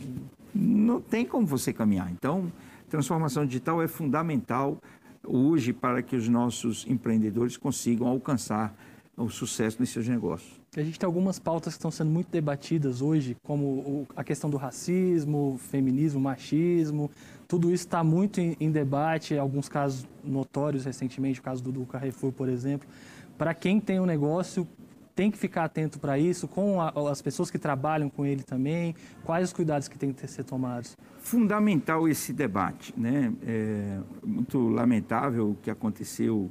não 0.55 1.01
tem 1.01 1.25
como 1.25 1.47
você 1.47 1.73
caminhar. 1.73 2.11
Então, 2.11 2.53
transformação 2.89 3.45
digital 3.45 3.83
é 3.83 3.89
fundamental 3.89 4.79
hoje 5.27 5.73
para 5.73 6.03
que 6.03 6.17
os 6.17 6.29
nossos 6.29 6.87
empreendedores 6.89 7.57
consigam 7.57 8.07
alcançar 8.07 8.75
o 9.17 9.29
sucesso 9.29 9.77
nos 9.81 9.91
seus 9.91 10.09
negócios. 10.09 10.61
A 10.77 10.83
gente 10.83 10.99
tem 10.99 11.07
algumas 11.07 11.39
pautas 11.39 11.75
que 11.75 11.79
estão 11.79 11.91
sendo 11.91 12.11
muito 12.11 12.31
debatidas 12.31 13.03
hoje, 13.03 13.37
como 13.43 14.07
a 14.15 14.23
questão 14.23 14.49
do 14.49 14.57
racismo, 14.57 15.59
feminismo, 15.71 16.21
machismo. 16.21 17.11
Tudo 17.51 17.69
isso 17.73 17.85
está 17.85 18.05
muito 18.05 18.41
em, 18.41 18.57
em 18.61 18.71
debate, 18.71 19.37
alguns 19.37 19.69
casos 19.69 20.07
notórios 20.23 20.85
recentemente, 20.85 21.41
o 21.41 21.43
caso 21.43 21.61
do, 21.61 21.73
do 21.73 21.85
Carrefour, 21.85 22.31
por 22.31 22.49
exemplo. 22.49 22.89
Para 23.37 23.53
quem 23.55 23.81
tem 23.81 23.99
um 23.99 24.07
negócio, 24.07 24.69
tem 25.17 25.33
que 25.33 25.37
ficar 25.37 25.65
atento 25.65 25.99
para 25.99 26.17
isso, 26.17 26.47
com 26.47 26.81
a, 26.81 26.93
as 27.11 27.21
pessoas 27.21 27.51
que 27.51 27.59
trabalham 27.59 28.09
com 28.09 28.25
ele 28.25 28.45
também, 28.45 28.95
quais 29.25 29.49
os 29.49 29.53
cuidados 29.53 29.89
que 29.89 29.99
têm 29.99 30.13
que 30.13 30.25
ser 30.29 30.45
tomados? 30.45 30.97
Fundamental 31.19 32.07
esse 32.07 32.33
debate, 32.33 32.95
né? 32.97 33.33
É 33.45 33.99
muito 34.25 34.69
lamentável 34.69 35.51
o 35.51 35.57
que 35.57 35.73
aconteceu 35.73 36.49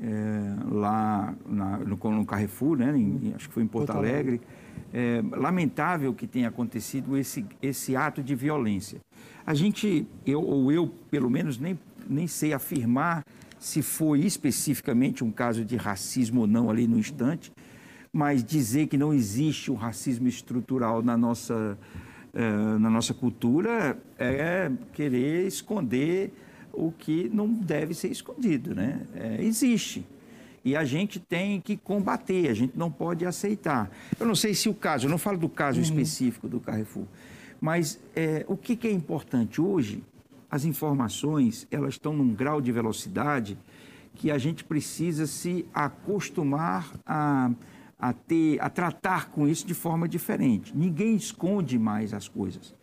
é, 0.00 0.56
lá 0.72 1.34
na, 1.44 1.76
no, 1.80 1.98
no, 1.98 2.24
Carrefour, 2.24 2.78
né? 2.78 2.96
Em, 2.96 3.34
acho 3.36 3.46
que 3.46 3.52
foi 3.52 3.62
em 3.62 3.66
Porto, 3.66 3.88
Porto 3.88 3.98
Alegre. 3.98 4.40
É, 4.92 5.22
lamentável 5.36 6.14
que 6.14 6.26
tenha 6.26 6.48
acontecido 6.48 7.16
esse, 7.16 7.44
esse 7.60 7.96
ato 7.96 8.22
de 8.22 8.34
violência. 8.34 9.00
A 9.44 9.52
gente, 9.52 10.06
eu, 10.24 10.40
ou 10.40 10.70
eu, 10.70 10.86
pelo 11.10 11.28
menos, 11.28 11.58
nem, 11.58 11.78
nem 12.08 12.26
sei 12.26 12.52
afirmar 12.52 13.24
se 13.58 13.82
foi 13.82 14.20
especificamente 14.20 15.24
um 15.24 15.30
caso 15.30 15.64
de 15.64 15.74
racismo 15.76 16.42
ou 16.42 16.46
não 16.46 16.70
ali 16.70 16.86
no 16.86 16.98
instante, 16.98 17.50
mas 18.12 18.44
dizer 18.44 18.86
que 18.86 18.96
não 18.96 19.12
existe 19.12 19.72
um 19.72 19.74
racismo 19.74 20.28
estrutural 20.28 21.02
na 21.02 21.16
nossa, 21.16 21.76
uh, 22.32 22.78
na 22.78 22.88
nossa 22.88 23.12
cultura 23.12 23.98
é 24.18 24.70
querer 24.92 25.46
esconder 25.46 26.32
o 26.72 26.92
que 26.92 27.28
não 27.32 27.48
deve 27.48 27.94
ser 27.94 28.08
escondido, 28.08 28.74
né? 28.74 29.00
É, 29.14 29.42
existe. 29.42 30.06
E 30.64 30.74
a 30.74 30.84
gente 30.84 31.20
tem 31.20 31.60
que 31.60 31.76
combater, 31.76 32.48
a 32.48 32.54
gente 32.54 32.76
não 32.76 32.90
pode 32.90 33.26
aceitar. 33.26 33.90
Eu 34.18 34.26
não 34.26 34.34
sei 34.34 34.54
se 34.54 34.68
o 34.68 34.74
caso, 34.74 35.06
eu 35.06 35.10
não 35.10 35.18
falo 35.18 35.36
do 35.36 35.48
caso 35.48 35.78
uhum. 35.78 35.84
específico 35.84 36.48
do 36.48 36.58
Carrefour, 36.58 37.04
mas 37.60 38.00
é, 38.16 38.44
o 38.48 38.56
que, 38.56 38.74
que 38.74 38.88
é 38.88 38.92
importante 38.92 39.60
hoje? 39.60 40.02
As 40.50 40.64
informações, 40.64 41.66
elas 41.70 41.94
estão 41.94 42.12
num 42.12 42.32
grau 42.32 42.60
de 42.60 42.70
velocidade 42.70 43.58
que 44.14 44.30
a 44.30 44.38
gente 44.38 44.62
precisa 44.62 45.26
se 45.26 45.66
acostumar 45.74 46.88
a 47.04 47.50
a, 48.04 48.12
ter, 48.12 48.60
a 48.60 48.68
tratar 48.68 49.30
com 49.30 49.48
isso 49.48 49.66
de 49.66 49.72
forma 49.72 50.06
diferente. 50.06 50.76
Ninguém 50.76 51.16
esconde 51.16 51.78
mais 51.78 52.12
as 52.12 52.28
coisas. 52.28 52.74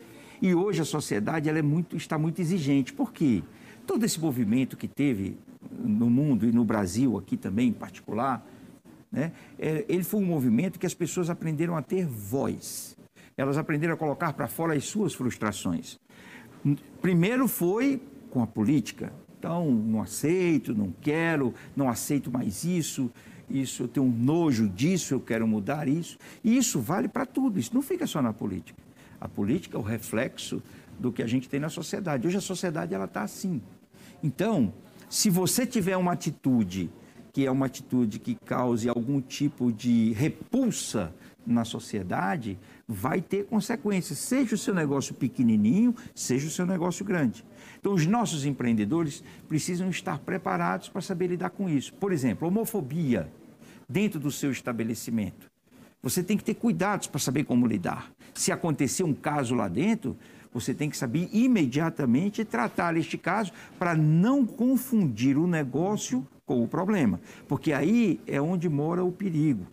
E 0.41 0.55
hoje 0.55 0.81
a 0.81 0.85
sociedade 0.85 1.47
ela 1.47 1.59
é 1.59 1.61
muito, 1.61 1.95
está 1.95 2.17
muito 2.17 2.41
exigente. 2.41 2.91
Por 2.91 3.13
quê? 3.13 3.43
Todo 3.85 4.05
esse 4.05 4.19
movimento 4.19 4.77
que 4.77 4.87
teve 4.87 5.37
no 5.71 6.09
mundo 6.09 6.47
e 6.47 6.51
no 6.51 6.63
Brasil 6.63 7.17
aqui 7.17 7.37
também 7.37 7.69
em 7.69 7.73
particular, 7.73 8.45
né, 9.11 9.31
é, 9.59 9.85
ele 9.87 10.03
foi 10.03 10.21
um 10.21 10.25
movimento 10.25 10.79
que 10.79 10.85
as 10.85 10.93
pessoas 10.93 11.29
aprenderam 11.29 11.75
a 11.75 11.81
ter 11.81 12.05
voz. 12.05 12.97
Elas 13.35 13.57
aprenderam 13.57 13.93
a 13.93 13.97
colocar 13.97 14.33
para 14.33 14.47
fora 14.47 14.73
as 14.73 14.85
suas 14.85 15.13
frustrações. 15.13 15.99
Primeiro 17.01 17.47
foi 17.47 18.01
com 18.29 18.41
a 18.41 18.47
política. 18.47 19.11
Então, 19.39 19.71
não 19.71 20.01
aceito, 20.01 20.75
não 20.75 20.93
quero, 21.01 21.53
não 21.75 21.89
aceito 21.89 22.31
mais 22.31 22.63
isso 22.63 23.11
isso, 23.53 23.83
eu 23.83 23.87
tenho 23.87 24.05
um 24.05 24.09
nojo 24.09 24.67
disso, 24.67 25.13
eu 25.13 25.19
quero 25.19 25.47
mudar 25.47 25.87
isso. 25.87 26.17
E 26.43 26.57
isso 26.57 26.79
vale 26.79 27.07
para 27.07 27.25
tudo, 27.25 27.59
isso 27.59 27.73
não 27.73 27.81
fica 27.81 28.07
só 28.07 28.21
na 28.21 28.33
política. 28.33 28.81
A 29.19 29.27
política 29.27 29.77
é 29.77 29.79
o 29.79 29.83
reflexo 29.83 30.63
do 31.01 31.11
que 31.11 31.23
a 31.23 31.27
gente 31.27 31.49
tem 31.49 31.59
na 31.59 31.69
sociedade. 31.69 32.27
Hoje 32.27 32.37
a 32.37 32.41
sociedade 32.41 32.93
ela 32.93 33.05
está 33.05 33.23
assim. 33.23 33.61
Então, 34.23 34.71
se 35.09 35.29
você 35.29 35.65
tiver 35.65 35.97
uma 35.97 36.13
atitude 36.13 36.89
que 37.33 37.45
é 37.45 37.51
uma 37.51 37.65
atitude 37.65 38.19
que 38.19 38.35
cause 38.35 38.89
algum 38.89 39.21
tipo 39.21 39.71
de 39.71 40.11
repulsa 40.13 41.13
na 41.47 41.63
sociedade, 41.63 42.59
vai 42.87 43.21
ter 43.21 43.45
consequências, 43.45 44.19
seja 44.19 44.53
o 44.53 44.57
seu 44.57 44.75
negócio 44.75 45.15
pequenininho, 45.15 45.95
seja 46.13 46.47
o 46.47 46.51
seu 46.51 46.65
negócio 46.65 47.05
grande. 47.05 47.43
Então, 47.79 47.93
os 47.93 48.05
nossos 48.05 48.45
empreendedores 48.45 49.23
precisam 49.47 49.89
estar 49.89 50.19
preparados 50.19 50.89
para 50.89 51.01
saber 51.01 51.27
lidar 51.27 51.51
com 51.51 51.69
isso. 51.69 51.93
Por 51.93 52.11
exemplo, 52.11 52.47
homofobia 52.47 53.31
dentro 53.89 54.19
do 54.19 54.29
seu 54.29 54.51
estabelecimento. 54.51 55.49
Você 56.03 56.23
tem 56.23 56.37
que 56.37 56.43
ter 56.43 56.55
cuidados 56.55 57.07
para 57.07 57.19
saber 57.19 57.43
como 57.43 57.65
lidar. 57.65 58.11
Se 58.33 58.51
acontecer 58.51 59.03
um 59.03 59.13
caso 59.13 59.55
lá 59.55 59.67
dentro, 59.67 60.17
você 60.53 60.73
tem 60.73 60.89
que 60.89 60.97
saber 60.97 61.29
imediatamente 61.31 62.43
tratar 62.43 62.97
este 62.97 63.17
caso 63.17 63.51
para 63.79 63.95
não 63.95 64.45
confundir 64.45 65.37
o 65.37 65.47
negócio 65.47 66.27
com 66.45 66.63
o 66.63 66.67
problema, 66.67 67.19
porque 67.47 67.71
aí 67.71 68.19
é 68.27 68.41
onde 68.41 68.67
mora 68.67 69.03
o 69.03 69.11
perigo. 69.11 69.65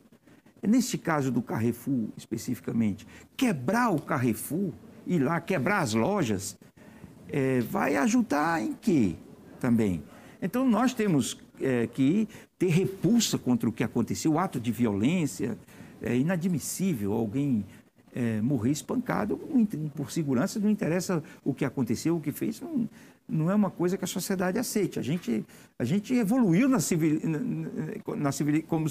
Neste 0.62 0.98
caso 0.98 1.30
do 1.30 1.40
Carrefour, 1.40 2.08
especificamente, 2.16 3.06
quebrar 3.36 3.90
o 3.90 4.00
Carrefour, 4.00 4.72
ir 5.06 5.20
lá 5.20 5.40
quebrar 5.40 5.80
as 5.80 5.94
lojas, 5.94 6.58
é, 7.28 7.60
vai 7.60 7.96
ajudar 7.96 8.62
em 8.62 8.72
quê 8.74 9.14
também? 9.60 10.02
Então, 10.40 10.68
nós 10.68 10.94
temos 10.94 11.38
é, 11.60 11.86
que 11.86 12.28
ter 12.58 12.68
repulsa 12.68 13.38
contra 13.38 13.68
o 13.68 13.72
que 13.72 13.84
aconteceu, 13.84 14.32
o 14.32 14.38
ato 14.38 14.60
de 14.60 14.72
violência. 14.72 15.58
É 16.00 16.16
inadmissível 16.16 17.12
alguém 17.12 17.66
é, 18.14 18.40
morrer 18.40 18.70
espancado 18.70 19.36
por 19.94 20.10
segurança, 20.10 20.58
não 20.58 20.70
interessa 20.70 21.22
o 21.44 21.54
que 21.54 21.64
aconteceu, 21.64 22.16
o 22.16 22.20
que 22.20 22.32
fez, 22.32 22.60
não, 22.60 22.88
não 23.28 23.50
é 23.50 23.54
uma 23.54 23.70
coisa 23.70 23.98
que 23.98 24.04
a 24.04 24.08
sociedade 24.08 24.58
aceite. 24.58 24.98
A 24.98 25.02
gente, 25.02 25.44
a 25.78 25.84
gente 25.84 26.14
evoluiu 26.14 26.68
na, 26.68 26.80
civil, 26.80 27.20
na, 28.16 28.32
civil, 28.32 28.64
como, 28.66 28.86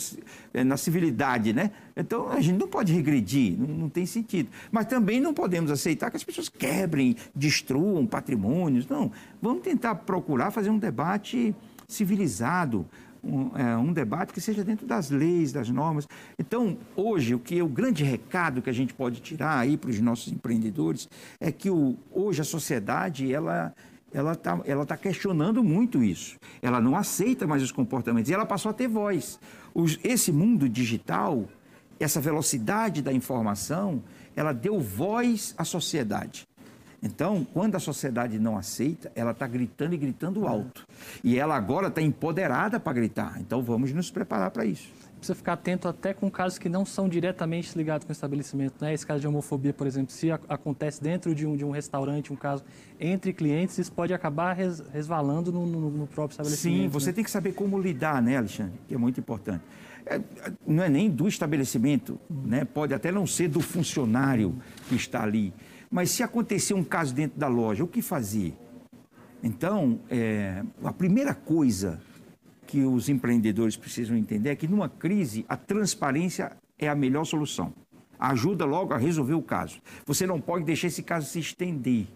é, 0.53 0.63
na 0.63 0.77
civilidade, 0.77 1.53
né? 1.53 1.71
Então 1.95 2.29
a 2.29 2.39
gente 2.39 2.59
não 2.59 2.67
pode 2.67 2.93
regredir, 2.93 3.57
não, 3.57 3.67
não, 3.67 3.89
tem 3.89 4.05
sentido. 4.05 4.49
Mas 4.71 4.85
também 4.85 5.19
não 5.19 5.33
podemos 5.33 5.71
aceitar 5.71 6.11
que 6.11 6.17
as 6.17 6.23
pessoas 6.23 6.49
quebrem, 6.49 7.15
destruam 7.33 8.05
patrimônios. 8.05 8.87
Não, 8.87 9.11
vamos 9.41 9.63
tentar 9.63 9.95
procurar 9.95 10.51
fazer 10.51 10.69
um 10.69 10.77
debate 10.77 11.55
civilizado, 11.87 12.85
um, 13.23 13.57
é, 13.57 13.77
um, 13.77 13.91
debate 13.91 14.33
que 14.33 14.41
seja 14.41 14.63
dentro 14.63 14.85
das 14.85 15.09
leis, 15.09 15.51
das 15.51 15.69
normas. 15.69 16.07
Então, 16.37 16.77
hoje, 16.95 17.35
o 17.35 17.39
que 17.39 17.59
é 17.59 17.63
o 17.63 17.67
grande 17.67 18.03
recado 18.03 18.61
que 18.61 18.69
a 18.69 18.73
gente 18.73 18.93
pode 18.93 19.21
tirar 19.21 19.57
aí 19.57 19.77
para 19.77 19.89
os 19.89 19.99
nossos 19.99 20.31
empreendedores 20.31 21.09
é 21.39 21.51
que 21.51 21.69
o, 21.69 21.97
hoje 22.11 22.41
a 22.41 22.45
sociedade 22.45 23.31
ela 23.33 23.73
ela 24.13 24.31
está 24.31 24.61
ela 24.65 24.85
tá 24.85 24.95
questionando 24.95 25.63
muito 25.63 26.03
isso. 26.03 26.37
Ela 26.61 26.79
não 26.79 26.95
aceita 26.95 27.45
mais 27.45 27.61
os 27.61 27.71
comportamentos 27.71 28.29
e 28.29 28.33
ela 28.33 28.45
passou 28.45 28.69
a 28.69 28.73
ter 28.73 28.87
voz. 28.87 29.39
Os, 29.73 29.99
esse 30.03 30.31
mundo 30.31 30.69
digital, 30.69 31.45
essa 31.99 32.21
velocidade 32.21 33.01
da 33.01 33.11
informação, 33.11 34.01
ela 34.35 34.53
deu 34.53 34.79
voz 34.79 35.53
à 35.57 35.63
sociedade. 35.63 36.47
Então, 37.01 37.45
quando 37.53 37.75
a 37.75 37.79
sociedade 37.79 38.39
não 38.39 38.57
aceita, 38.57 39.11
ela 39.15 39.31
está 39.31 39.45
gritando 39.45 39.93
e 39.93 39.97
gritando 39.97 40.47
alto. 40.47 40.85
E 41.23 41.37
ela 41.37 41.55
agora 41.55 41.87
está 41.87 42.01
empoderada 42.01 42.79
para 42.79 42.93
gritar. 42.93 43.39
Então, 43.39 43.61
vamos 43.61 43.91
nos 43.93 44.09
preparar 44.09 44.49
para 44.51 44.65
isso. 44.65 44.89
Precisa 45.17 45.35
ficar 45.35 45.53
atento 45.53 45.87
até 45.87 46.13
com 46.13 46.29
casos 46.29 46.59
que 46.59 46.69
não 46.69 46.85
são 46.85 47.09
diretamente 47.09 47.75
ligados 47.75 48.05
com 48.05 48.11
o 48.11 48.13
estabelecimento. 48.13 48.75
Né? 48.79 48.93
Esse 48.93 49.05
caso 49.05 49.19
de 49.19 49.27
homofobia, 49.27 49.73
por 49.73 49.87
exemplo, 49.87 50.11
se 50.11 50.31
acontece 50.31 51.01
dentro 51.01 51.33
de 51.33 51.45
um, 51.45 51.55
de 51.55 51.65
um 51.65 51.71
restaurante, 51.71 52.31
um 52.31 52.35
caso 52.35 52.63
entre 52.99 53.33
clientes, 53.33 53.77
isso 53.79 53.91
pode 53.91 54.13
acabar 54.13 54.53
res, 54.53 54.83
resvalando 54.93 55.51
no, 55.51 55.65
no, 55.65 55.89
no, 55.89 56.07
próprio 56.07 56.33
estabelecimento. 56.33 56.83
Sim, 56.83 56.87
você 56.87 57.07
né? 57.07 57.13
tem 57.13 57.23
que 57.23 57.31
saber 57.31 57.53
como 57.53 57.79
lidar, 57.79 58.21
né, 58.21 58.37
Alexandre? 58.37 58.73
Que 58.87 58.93
é 58.93 58.97
muito 58.97 59.19
importante. 59.19 59.63
É, 60.05 60.21
não 60.65 60.83
é 60.83 60.89
nem 60.89 61.09
do 61.09 61.27
estabelecimento, 61.27 62.19
né? 62.29 62.63
pode 62.63 62.93
até 62.93 63.11
não 63.11 63.25
ser 63.25 63.49
do 63.49 63.59
funcionário 63.59 64.55
que 64.87 64.95
está 64.95 65.23
ali 65.23 65.51
mas 65.89 66.11
se 66.11 66.23
acontecer 66.23 66.73
um 66.73 66.83
caso 66.83 67.13
dentro 67.13 67.39
da 67.39 67.47
loja, 67.47 67.83
o 67.83 67.87
que 67.87 68.01
fazer? 68.01 68.53
Então, 69.41 69.99
é, 70.09 70.63
a 70.83 70.91
primeira 70.91 71.33
coisa 71.33 72.01
que 72.65 72.83
os 72.83 73.07
empreendedores 73.07 73.77
precisam 73.77 74.17
entender 74.17 74.49
é 74.49 74.55
que 74.55 74.67
numa 74.67 74.89
crise 74.89 75.45
a 75.47 75.55
transparência 75.55 76.57
é 76.77 76.89
a 76.89 76.95
melhor 76.95 77.23
solução. 77.23 77.73
Ajuda 78.19 78.65
logo 78.65 78.93
a 78.93 78.97
resolver 78.97 79.35
o 79.35 79.41
caso. 79.41 79.79
Você 80.05 80.25
não 80.25 80.41
pode 80.41 80.65
deixar 80.65 80.87
esse 80.87 81.03
caso 81.03 81.27
se 81.27 81.39
estender. 81.39 82.07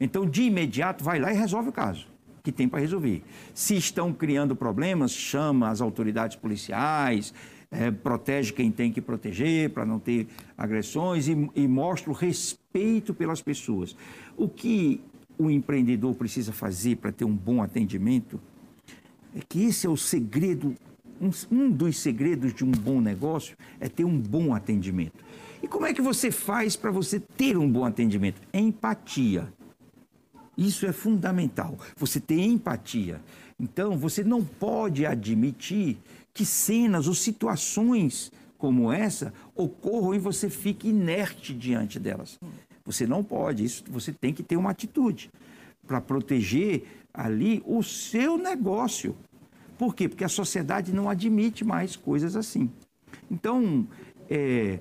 Então, 0.00 0.24
de 0.24 0.42
imediato, 0.42 1.04
vai 1.04 1.18
lá 1.18 1.32
e 1.32 1.36
resolve 1.36 1.68
o 1.68 1.72
caso. 1.72 2.06
que 2.42 2.50
tem 2.50 2.66
para 2.66 2.80
resolver. 2.80 3.22
Se 3.52 3.76
estão 3.76 4.14
criando 4.14 4.56
problemas, 4.56 5.12
chama 5.12 5.68
as 5.68 5.82
autoridades 5.82 6.36
policiais, 6.36 7.34
é, 7.70 7.90
protege 7.90 8.52
quem 8.52 8.70
tem 8.70 8.92
que 8.92 9.00
proteger 9.00 9.70
para 9.70 9.86
não 9.86 9.98
ter 9.98 10.26
agressões 10.58 11.28
e, 11.28 11.50
e 11.54 11.68
mostra 11.68 12.10
o 12.10 12.14
respeito 12.14 13.14
pelas 13.14 13.40
pessoas. 13.40 13.96
O 14.36 14.48
que 14.48 15.00
o 15.38 15.50
empreendedor 15.50 16.14
precisa 16.14 16.52
fazer 16.52 16.96
para 16.96 17.12
ter 17.12 17.24
um 17.24 17.34
bom 17.34 17.62
atendimento 17.62 18.40
é 19.34 19.40
que 19.48 19.64
esse 19.64 19.86
é 19.86 19.90
o 19.90 19.96
segredo, 19.96 20.74
um, 21.20 21.30
um 21.50 21.70
dos 21.70 21.98
segredos 21.98 22.52
de 22.52 22.64
um 22.64 22.70
bom 22.70 23.00
negócio 23.00 23.56
é 23.78 23.88
ter 23.88 24.04
um 24.04 24.18
bom 24.18 24.54
atendimento. 24.54 25.24
E 25.62 25.68
como 25.68 25.86
é 25.86 25.94
que 25.94 26.02
você 26.02 26.30
faz 26.30 26.74
para 26.74 26.90
você 26.90 27.20
ter 27.20 27.56
um 27.56 27.70
bom 27.70 27.84
atendimento? 27.84 28.40
Empatia. 28.52 29.52
Isso 30.60 30.84
é 30.84 30.92
fundamental. 30.92 31.78
Você 31.96 32.20
ter 32.20 32.38
empatia. 32.38 33.18
Então, 33.58 33.96
você 33.96 34.22
não 34.22 34.44
pode 34.44 35.06
admitir 35.06 35.96
que 36.34 36.44
cenas 36.44 37.08
ou 37.08 37.14
situações 37.14 38.30
como 38.58 38.92
essa 38.92 39.32
ocorram 39.54 40.14
e 40.14 40.18
você 40.18 40.50
fique 40.50 40.90
inerte 40.90 41.54
diante 41.54 41.98
delas. 41.98 42.38
Você 42.84 43.06
não 43.06 43.24
pode, 43.24 43.64
isso 43.64 43.84
você 43.88 44.12
tem 44.12 44.34
que 44.34 44.42
ter 44.42 44.58
uma 44.58 44.70
atitude 44.70 45.30
para 45.86 45.98
proteger 45.98 46.82
ali 47.12 47.62
o 47.64 47.82
seu 47.82 48.36
negócio. 48.36 49.16
Por 49.78 49.94
quê? 49.94 50.10
Porque 50.10 50.24
a 50.24 50.28
sociedade 50.28 50.92
não 50.92 51.08
admite 51.08 51.64
mais 51.64 51.96
coisas 51.96 52.36
assim. 52.36 52.70
Então, 53.30 53.88
é, 54.28 54.78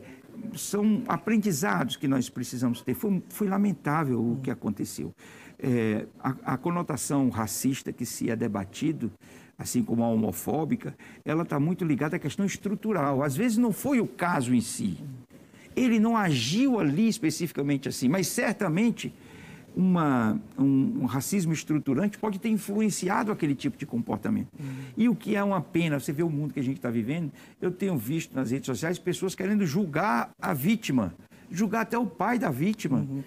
são 0.55 1.03
aprendizados 1.07 1.95
que 1.95 2.07
nós 2.07 2.29
precisamos 2.29 2.81
ter. 2.81 2.93
Foi, 2.93 3.23
foi 3.29 3.47
lamentável 3.47 4.19
o 4.19 4.37
que 4.43 4.51
aconteceu. 4.51 5.13
É, 5.61 6.05
a, 6.19 6.53
a, 6.53 6.57
conotação 6.57 7.29
racista 7.29 7.91
que 7.91 8.05
se 8.05 8.29
é 8.29 8.35
debatido, 8.35 9.11
assim 9.57 9.83
como 9.83 10.03
a 10.03 10.07
homofóbica, 10.07 10.95
ela 11.25 11.43
está 11.43 11.59
muito 11.59 11.83
ligada 11.83 12.15
à 12.15 12.19
questão 12.19 12.45
estrutural. 12.45 13.21
Às 13.21 13.35
vezes 13.35 13.57
não 13.57 13.73
foi 13.73 13.99
o 13.99 14.07
caso 14.07 14.55
em 14.55 14.61
si. 14.61 14.97
Ele 15.75 15.99
não 15.99 16.15
agiu 16.15 16.79
ali 16.79 17.09
especificamente 17.09 17.89
assim, 17.89 18.07
mas 18.07 18.27
certamente 18.27 19.13
uma, 19.75 20.39
um, 20.57 21.01
um, 21.01 21.05
racismo 21.05 21.53
estruturante 21.53 22.17
pode 22.17 22.39
ter 22.39 22.49
influenciado 22.49 23.31
aquele 23.31 23.55
tipo 23.55 23.77
de 23.77 23.85
comportamento. 23.85 24.49
E 24.97 25.07
o 25.07 25.15
que 25.15 25.35
é 25.35 25.43
uma 25.43 25.61
pena, 25.61 25.99
você 25.99 26.11
vê 26.11 26.23
o 26.23 26.29
mundo 26.29 26.53
que 26.53 26.59
a 26.59 26.63
gente 26.63 26.77
está 26.77 26.89
vivendo, 26.89 27.31
eu 27.61 27.71
tenho 27.71 27.97
visto 27.97 28.35
nas 28.35 28.51
redes 28.51 28.65
sociais 28.65 28.99
pessoas 28.99 29.35
querendo 29.35 29.65
julgar 29.65 30.31
a 30.41 30.53
vítima, 30.53 31.13
julgar 31.51 31.81
até 31.81 31.97
o 31.97 32.05
pai 32.05 32.37
da 32.37 32.49
vítima, 32.49 32.99
uhum. 32.99 33.23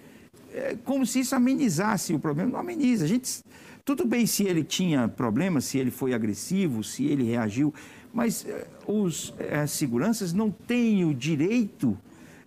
É, 0.53 0.77
como 0.83 1.05
se 1.05 1.19
isso 1.21 1.35
amenizasse 1.35 2.13
o 2.13 2.19
problema. 2.19 2.51
Não 2.51 2.59
ameniza. 2.59 3.05
A 3.05 3.07
gente, 3.07 3.43
tudo 3.83 4.05
bem 4.05 4.25
se 4.25 4.43
ele 4.43 4.63
tinha 4.63 5.07
problemas, 5.07 5.65
se 5.65 5.77
ele 5.77 5.91
foi 5.91 6.13
agressivo, 6.13 6.83
se 6.83 7.05
ele 7.05 7.23
reagiu, 7.23 7.73
mas 8.13 8.45
é, 8.45 8.67
os 8.87 9.33
é, 9.39 9.65
seguranças 9.65 10.31
não 10.31 10.51
têm 10.51 11.03
o 11.03 11.13
direito 11.13 11.97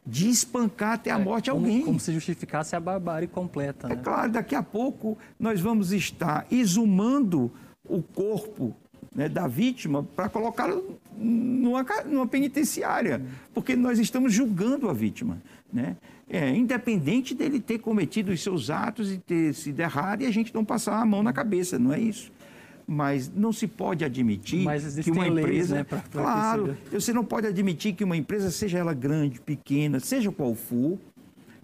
de 0.07 0.29
espancar 0.29 0.93
até 0.93 1.11
a 1.11 1.19
é, 1.19 1.23
morte 1.23 1.51
como, 1.51 1.67
alguém. 1.67 1.83
Como 1.83 1.99
se 1.99 2.13
justificasse 2.13 2.77
a 2.77 2.81
barbárie 2.81 3.27
completa. 3.27 3.89
É 3.89 3.97
né? 3.97 4.01
claro, 4.03 4.31
daqui 4.31 4.55
a 4.55 4.63
pouco 4.63 5.19
nós 5.39 5.61
vamos 5.61 5.93
estar 5.93 6.47
exumando 6.51 7.51
o 7.85 8.01
corpo 8.03 8.75
né, 9.15 9.29
da 9.29 9.49
vítima 9.49 10.05
para 10.15 10.29
colocá-lo 10.29 11.01
numa, 11.17 11.85
numa 12.05 12.27
penitenciária, 12.27 13.21
porque 13.53 13.75
nós 13.75 13.99
estamos 13.99 14.33
julgando 14.33 14.89
a 14.89 14.93
vítima. 14.93 15.43
Né? 15.73 15.97
É, 16.29 16.51
independente 16.55 17.35
dele 17.35 17.61
ter 17.61 17.79
cometido 17.79 18.33
os 18.33 18.43
seus 18.43 18.71
atos 18.71 19.13
e 19.13 19.19
ter 19.19 19.55
sido 19.55 19.81
errado 19.81 20.23
e 20.23 20.27
a 20.27 20.31
gente 20.31 20.55
não 20.55 20.65
passar 20.65 21.01
a 21.01 21.05
mão 21.05 21.23
na 21.23 21.33
cabeça, 21.33 21.79
não 21.79 21.93
é 21.93 22.01
isso 22.01 22.33
mas 22.87 23.31
não 23.35 23.53
se 23.53 23.67
pode 23.67 24.05
admitir 24.05 24.61
que 25.03 25.11
uma 25.11 25.27
empresa. 25.27 25.49
Leis, 25.49 25.71
né, 25.71 25.85
pra, 25.85 25.99
pra 25.99 26.23
claro, 26.23 26.77
você 26.91 27.13
não 27.13 27.25
pode 27.25 27.47
admitir 27.47 27.95
que 27.95 28.05
uma 28.05 28.17
empresa, 28.17 28.51
seja 28.51 28.79
ela 28.79 28.95
grande, 28.95 29.41
pequena, 29.41 29.99
seja 29.99 30.31
qual 30.31 30.55
for, 30.55 30.97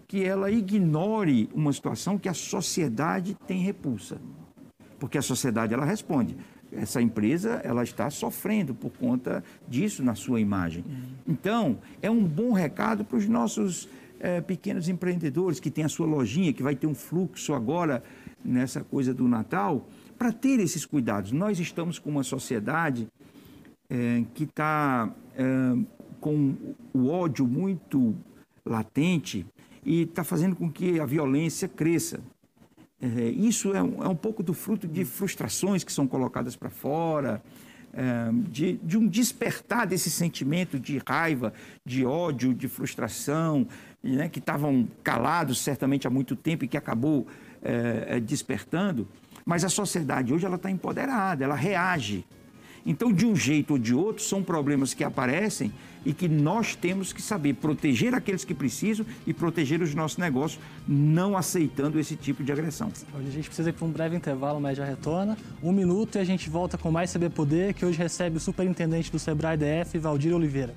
que 0.08 0.24
ela 0.24 0.50
ignore 0.50 1.48
uma 1.54 1.72
situação 1.72 2.18
que 2.18 2.28
a 2.28 2.34
sociedade 2.34 3.36
tem 3.46 3.62
repulsa. 3.62 4.20
Porque 4.98 5.16
a 5.16 5.22
sociedade 5.22 5.72
ela 5.72 5.84
responde. 5.84 6.36
Essa 6.72 7.00
empresa 7.00 7.60
ela 7.64 7.82
está 7.82 8.10
sofrendo 8.10 8.74
por 8.74 8.90
conta 8.90 9.44
disso 9.68 10.02
na 10.02 10.14
sua 10.14 10.40
imagem. 10.40 10.84
Então, 11.26 11.78
é 12.00 12.10
um 12.10 12.24
bom 12.24 12.52
recado 12.52 13.04
para 13.04 13.18
os 13.18 13.28
nossos 13.28 13.88
é, 14.22 14.40
pequenos 14.40 14.88
empreendedores 14.88 15.58
que 15.58 15.70
têm 15.70 15.84
a 15.84 15.88
sua 15.88 16.06
lojinha, 16.06 16.52
que 16.52 16.62
vai 16.62 16.76
ter 16.76 16.86
um 16.86 16.94
fluxo 16.94 17.52
agora 17.52 18.02
nessa 18.44 18.82
coisa 18.84 19.12
do 19.12 19.26
Natal 19.26 19.88
para 20.16 20.32
ter 20.32 20.60
esses 20.60 20.86
cuidados. 20.86 21.32
Nós 21.32 21.58
estamos 21.58 21.98
com 21.98 22.08
uma 22.08 22.22
sociedade 22.22 23.08
é, 23.90 24.24
que 24.32 24.44
está 24.44 25.12
é, 25.36 25.44
com 26.20 26.54
o 26.94 27.08
ódio 27.08 27.44
muito 27.46 28.14
latente 28.64 29.44
e 29.84 30.02
está 30.02 30.22
fazendo 30.22 30.54
com 30.54 30.70
que 30.70 31.00
a 31.00 31.04
violência 31.04 31.66
cresça. 31.66 32.20
É, 33.00 33.28
isso 33.28 33.74
é 33.74 33.82
um, 33.82 34.04
é 34.04 34.08
um, 34.08 34.14
pouco 34.14 34.40
do 34.44 34.54
fruto 34.54 34.86
de 34.86 35.04
frustrações 35.04 35.82
que 35.82 35.92
são 35.92 36.06
colocadas 36.06 36.54
para 36.54 36.70
fora, 36.70 37.42
é, 37.92 38.30
de, 38.48 38.74
de, 38.74 38.96
um 38.96 39.08
despertar 39.08 39.86
desse 39.86 40.08
sentimento 40.08 40.78
de 40.78 41.02
raiva, 41.04 41.52
de 41.84 42.06
ódio, 42.06 42.54
de 42.54 42.68
frustração, 42.68 43.66
né, 44.02 44.28
que 44.28 44.38
estavam 44.38 44.88
calados 45.02 45.58
certamente 45.58 46.06
há 46.06 46.10
muito 46.10 46.34
tempo 46.34 46.64
e 46.64 46.68
que 46.68 46.76
acabou 46.76 47.26
é, 47.62 48.18
despertando. 48.20 49.06
Mas 49.44 49.64
a 49.64 49.68
sociedade 49.68 50.32
hoje 50.32 50.46
ela 50.46 50.56
está 50.56 50.70
empoderada, 50.70 51.44
ela 51.44 51.54
reage. 51.54 52.24
Então, 52.84 53.12
de 53.12 53.24
um 53.24 53.36
jeito 53.36 53.72
ou 53.74 53.78
de 53.78 53.94
outro, 53.94 54.22
são 54.22 54.42
problemas 54.42 54.92
que 54.92 55.04
aparecem 55.04 55.72
e 56.04 56.12
que 56.12 56.28
nós 56.28 56.74
temos 56.74 57.12
que 57.12 57.22
saber 57.22 57.54
proteger 57.54 58.12
aqueles 58.12 58.44
que 58.44 58.52
precisam 58.52 59.06
e 59.24 59.32
proteger 59.32 59.80
os 59.80 59.94
nossos 59.94 60.18
negócios, 60.18 60.60
não 60.86 61.36
aceitando 61.36 61.98
esse 62.00 62.16
tipo 62.16 62.42
de 62.42 62.50
agressão. 62.50 62.90
Hoje 63.14 63.28
a 63.28 63.30
gente 63.30 63.46
precisa 63.46 63.70
ir 63.70 63.72
para 63.72 63.86
um 63.86 63.90
breve 63.90 64.16
intervalo, 64.16 64.60
mas 64.60 64.76
já 64.76 64.84
retorna. 64.84 65.38
Um 65.62 65.70
minuto 65.70 66.16
e 66.16 66.18
a 66.18 66.24
gente 66.24 66.50
volta 66.50 66.76
com 66.76 66.90
mais 66.90 67.12
CB 67.12 67.30
Poder, 67.30 67.72
que 67.72 67.86
hoje 67.86 67.98
recebe 67.98 68.38
o 68.38 68.40
superintendente 68.40 69.12
do 69.12 69.18
Sebrae 69.18 69.56
DF, 69.56 69.96
Valdir 69.98 70.34
Oliveira. 70.34 70.74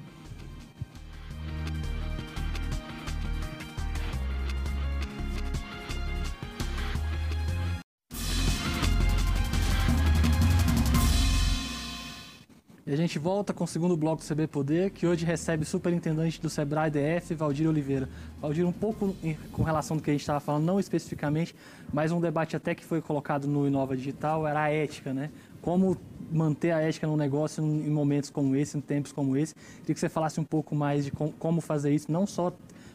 Gente 13.05 13.19
volta 13.19 13.53
com 13.53 13.63
o 13.63 13.67
segundo 13.67 13.95
bloco 13.95 14.23
do 14.23 14.27
CB 14.27 14.47
Poder, 14.47 14.89
que 14.89 15.05
hoje 15.05 15.25
recebe 15.25 15.63
o 15.63 15.65
superintendente 15.65 16.41
do 16.41 16.49
Sebrae 16.49 16.89
DF, 16.89 17.35
Valdir 17.35 17.69
Oliveira. 17.69 18.09
Valdir, 18.41 18.65
um 18.65 18.71
pouco 18.71 19.15
com 19.51 19.63
relação 19.63 19.97
do 19.97 20.03
que 20.03 20.09
a 20.09 20.13
gente 20.13 20.21
estava 20.21 20.39
falando, 20.39 20.65
não 20.65 20.79
especificamente, 20.79 21.55
mas 21.93 22.11
um 22.11 22.19
debate 22.19 22.55
até 22.55 22.73
que 22.73 22.83
foi 22.83 23.01
colocado 23.01 23.47
no 23.47 23.67
Inova 23.67 23.95
Digital 23.95 24.47
era 24.47 24.63
a 24.63 24.69
ética, 24.69 25.13
né? 25.13 25.29
Como 25.61 25.97
manter 26.31 26.71
a 26.71 26.81
ética 26.81 27.05
no 27.05 27.15
negócio 27.15 27.63
em 27.63 27.89
momentos 27.89 28.29
como 28.29 28.55
esse, 28.55 28.77
em 28.77 28.81
tempos 28.81 29.11
como 29.11 29.37
esse. 29.37 29.53
Queria 29.81 29.93
que 29.93 29.99
você 29.99 30.09
falasse 30.09 30.39
um 30.39 30.43
pouco 30.43 30.75
mais 30.75 31.05
de 31.05 31.11
como 31.11 31.61
fazer 31.61 31.93
isso, 31.93 32.11
não 32.11 32.25
só 32.25 32.53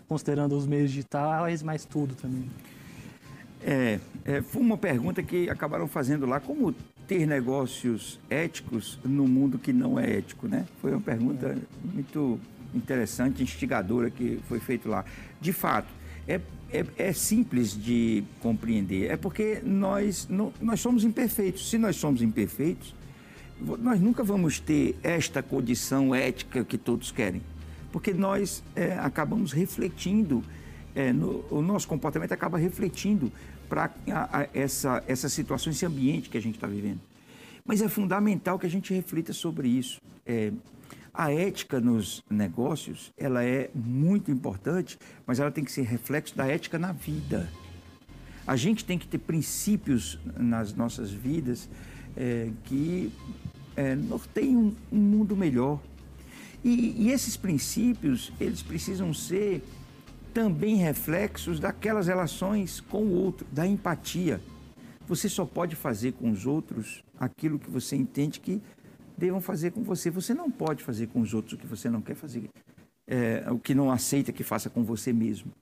considerando 0.08 0.56
os 0.56 0.66
meios 0.66 0.90
digitais, 0.90 1.62
mas 1.62 1.84
tudo 1.84 2.14
também. 2.16 2.50
É, 3.62 4.00
é, 4.24 4.42
foi 4.42 4.60
uma 4.60 4.76
pergunta 4.76 5.22
que 5.22 5.48
acabaram 5.48 5.86
fazendo 5.86 6.26
lá, 6.26 6.40
como 6.40 6.74
ter 7.10 7.26
negócios 7.26 8.20
éticos 8.30 8.96
no 9.04 9.26
mundo 9.26 9.58
que 9.58 9.72
não 9.72 9.98
é 9.98 10.18
ético, 10.18 10.46
né? 10.46 10.64
Foi 10.80 10.92
uma 10.92 11.00
pergunta 11.00 11.58
muito 11.92 12.38
interessante, 12.72 13.42
instigadora 13.42 14.08
que 14.08 14.38
foi 14.48 14.60
feita 14.60 14.88
lá. 14.88 15.04
De 15.40 15.52
fato, 15.52 15.88
é, 16.28 16.40
é, 16.72 16.86
é, 16.96 17.12
simples 17.12 17.72
de 17.72 18.22
compreender. 18.38 19.10
É 19.10 19.16
porque 19.16 19.60
nós, 19.64 20.28
não, 20.30 20.52
nós 20.60 20.78
somos 20.78 21.02
imperfeitos. 21.02 21.68
Se 21.68 21.78
nós 21.78 21.96
somos 21.96 22.22
imperfeitos, 22.22 22.94
nós 23.60 24.00
nunca 24.00 24.22
vamos 24.22 24.60
ter 24.60 24.96
esta 25.02 25.42
condição 25.42 26.14
ética 26.14 26.64
que 26.64 26.78
todos 26.78 27.10
querem. 27.10 27.42
Porque 27.90 28.14
nós 28.14 28.62
é, 28.76 28.92
acabamos 28.92 29.50
refletindo, 29.50 30.44
é, 30.94 31.12
no, 31.12 31.44
o 31.50 31.60
nosso 31.60 31.88
comportamento 31.88 32.30
acaba 32.30 32.56
refletindo 32.56 33.32
para 33.70 33.92
essa, 34.52 35.02
essa 35.06 35.28
situação, 35.28 35.70
esse 35.70 35.86
ambiente 35.86 36.28
que 36.28 36.36
a 36.36 36.42
gente 36.42 36.56
está 36.56 36.66
vivendo. 36.66 37.00
Mas 37.64 37.80
é 37.80 37.88
fundamental 37.88 38.58
que 38.58 38.66
a 38.66 38.70
gente 38.70 38.92
reflita 38.92 39.32
sobre 39.32 39.68
isso. 39.68 40.00
É, 40.26 40.52
a 41.14 41.32
ética 41.32 41.80
nos 41.80 42.22
negócios, 42.28 43.12
ela 43.16 43.44
é 43.44 43.70
muito 43.74 44.30
importante, 44.30 44.98
mas 45.24 45.38
ela 45.38 45.52
tem 45.52 45.62
que 45.62 45.70
ser 45.70 45.82
reflexo 45.82 46.36
da 46.36 46.46
ética 46.46 46.78
na 46.78 46.90
vida. 46.90 47.48
A 48.44 48.56
gente 48.56 48.84
tem 48.84 48.98
que 48.98 49.06
ter 49.06 49.18
princípios 49.18 50.18
nas 50.36 50.74
nossas 50.74 51.12
vidas 51.12 51.68
é, 52.16 52.50
que 52.64 53.12
é, 53.76 53.94
norteiam 53.94 54.74
um, 54.90 54.98
mundo 54.98 55.36
melhor. 55.36 55.80
E, 56.64 57.06
e 57.06 57.10
esses 57.12 57.36
princípios, 57.36 58.32
eles 58.40 58.62
precisam 58.62 59.14
ser 59.14 59.62
também 60.32 60.76
reflexos 60.76 61.60
daquelas 61.60 62.06
relações 62.06 62.80
com 62.80 63.02
o 63.02 63.12
outro, 63.12 63.46
da 63.52 63.66
empatia. 63.66 64.40
Você 65.06 65.28
só 65.28 65.44
pode 65.44 65.74
fazer 65.74 66.12
com 66.12 66.30
os 66.30 66.46
outros 66.46 67.02
aquilo 67.18 67.58
que 67.58 67.70
você 67.70 67.96
entende 67.96 68.40
que 68.40 68.60
devam 69.18 69.40
fazer 69.40 69.72
com 69.72 69.82
você. 69.82 70.10
Você 70.10 70.32
não 70.32 70.50
pode 70.50 70.82
fazer 70.82 71.08
com 71.08 71.20
os 71.20 71.34
outros 71.34 71.54
o 71.54 71.58
que 71.58 71.66
você 71.66 71.90
não 71.90 72.00
quer 72.00 72.14
fazer, 72.14 72.48
é, 73.06 73.44
o 73.50 73.58
que 73.58 73.74
não 73.74 73.90
aceita 73.90 74.32
que 74.32 74.42
faça 74.42 74.70
com 74.70 74.82
você 74.84 75.12
mesmo. 75.12 75.52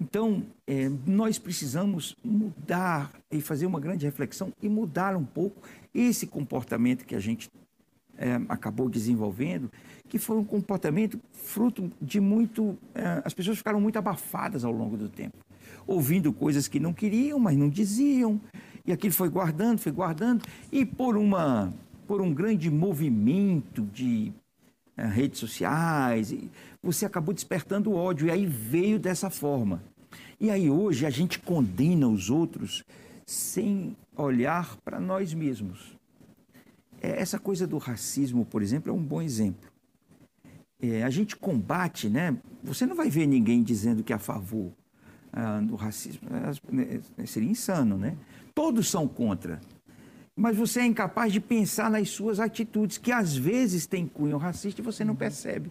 Então, 0.00 0.42
é, 0.66 0.90
nós 1.06 1.38
precisamos 1.38 2.16
mudar 2.24 3.12
e 3.30 3.40
fazer 3.40 3.66
uma 3.66 3.78
grande 3.78 4.06
reflexão 4.06 4.50
e 4.62 4.68
mudar 4.68 5.14
um 5.14 5.24
pouco 5.24 5.60
esse 5.94 6.26
comportamento 6.26 7.04
que 7.04 7.14
a 7.14 7.20
gente 7.20 7.50
é, 8.16 8.40
acabou 8.48 8.88
desenvolvendo, 8.88 9.70
que 10.10 10.18
foi 10.18 10.36
um 10.36 10.44
comportamento 10.44 11.20
fruto 11.32 11.90
de 12.02 12.20
muito. 12.20 12.76
É, 12.92 13.22
as 13.24 13.32
pessoas 13.32 13.56
ficaram 13.56 13.80
muito 13.80 13.96
abafadas 13.96 14.64
ao 14.64 14.72
longo 14.72 14.96
do 14.96 15.08
tempo, 15.08 15.38
ouvindo 15.86 16.32
coisas 16.32 16.66
que 16.66 16.80
não 16.80 16.92
queriam, 16.92 17.38
mas 17.38 17.56
não 17.56 17.70
diziam, 17.70 18.40
e 18.84 18.92
aquilo 18.92 19.14
foi 19.14 19.28
guardando, 19.28 19.78
foi 19.78 19.92
guardando, 19.92 20.44
e 20.70 20.84
por 20.84 21.16
uma 21.16 21.72
por 22.08 22.20
um 22.20 22.34
grande 22.34 22.68
movimento 22.68 23.82
de 23.82 24.32
uh, 24.98 25.06
redes 25.06 25.38
sociais, 25.38 26.34
você 26.82 27.06
acabou 27.06 27.32
despertando 27.32 27.94
ódio 27.94 28.26
e 28.26 28.32
aí 28.32 28.44
veio 28.44 28.98
dessa 28.98 29.30
forma. 29.30 29.80
E 30.40 30.50
aí 30.50 30.68
hoje 30.68 31.06
a 31.06 31.10
gente 31.10 31.38
condena 31.38 32.08
os 32.08 32.28
outros 32.28 32.82
sem 33.24 33.96
olhar 34.16 34.76
para 34.78 34.98
nós 34.98 35.32
mesmos. 35.32 35.96
É, 37.00 37.20
essa 37.20 37.38
coisa 37.38 37.64
do 37.64 37.78
racismo, 37.78 38.44
por 38.44 38.60
exemplo, 38.60 38.90
é 38.90 38.92
um 38.92 39.02
bom 39.02 39.22
exemplo. 39.22 39.69
É, 40.82 41.02
a 41.02 41.10
gente 41.10 41.36
combate, 41.36 42.08
né? 42.08 42.36
Você 42.62 42.86
não 42.86 42.96
vai 42.96 43.10
ver 43.10 43.26
ninguém 43.26 43.62
dizendo 43.62 44.02
que 44.02 44.12
é 44.12 44.16
a 44.16 44.18
favor 44.18 44.72
ah, 45.32 45.60
do 45.60 45.74
racismo. 45.74 46.28
É, 46.78 47.22
é, 47.22 47.26
seria 47.26 47.50
insano, 47.50 47.98
né? 47.98 48.16
Todos 48.54 48.88
são 48.88 49.06
contra 49.06 49.60
mas 50.40 50.56
você 50.56 50.80
é 50.80 50.86
incapaz 50.86 51.34
de 51.34 51.38
pensar 51.38 51.90
nas 51.90 52.08
suas 52.08 52.40
atitudes, 52.40 52.96
que 52.96 53.12
às 53.12 53.36
vezes 53.36 53.84
têm 53.84 54.06
cunho 54.06 54.38
racista 54.38 54.80
e 54.80 54.84
você 54.84 55.04
não 55.04 55.14
percebe. 55.14 55.70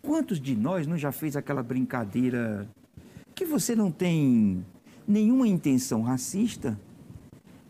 Quantos 0.00 0.40
de 0.40 0.56
nós 0.56 0.86
não 0.86 0.96
já 0.96 1.12
fez 1.12 1.36
aquela 1.36 1.62
brincadeira 1.62 2.66
que 3.34 3.44
você 3.44 3.76
não 3.76 3.90
tem 3.90 4.64
nenhuma 5.06 5.46
intenção 5.46 6.00
racista, 6.00 6.80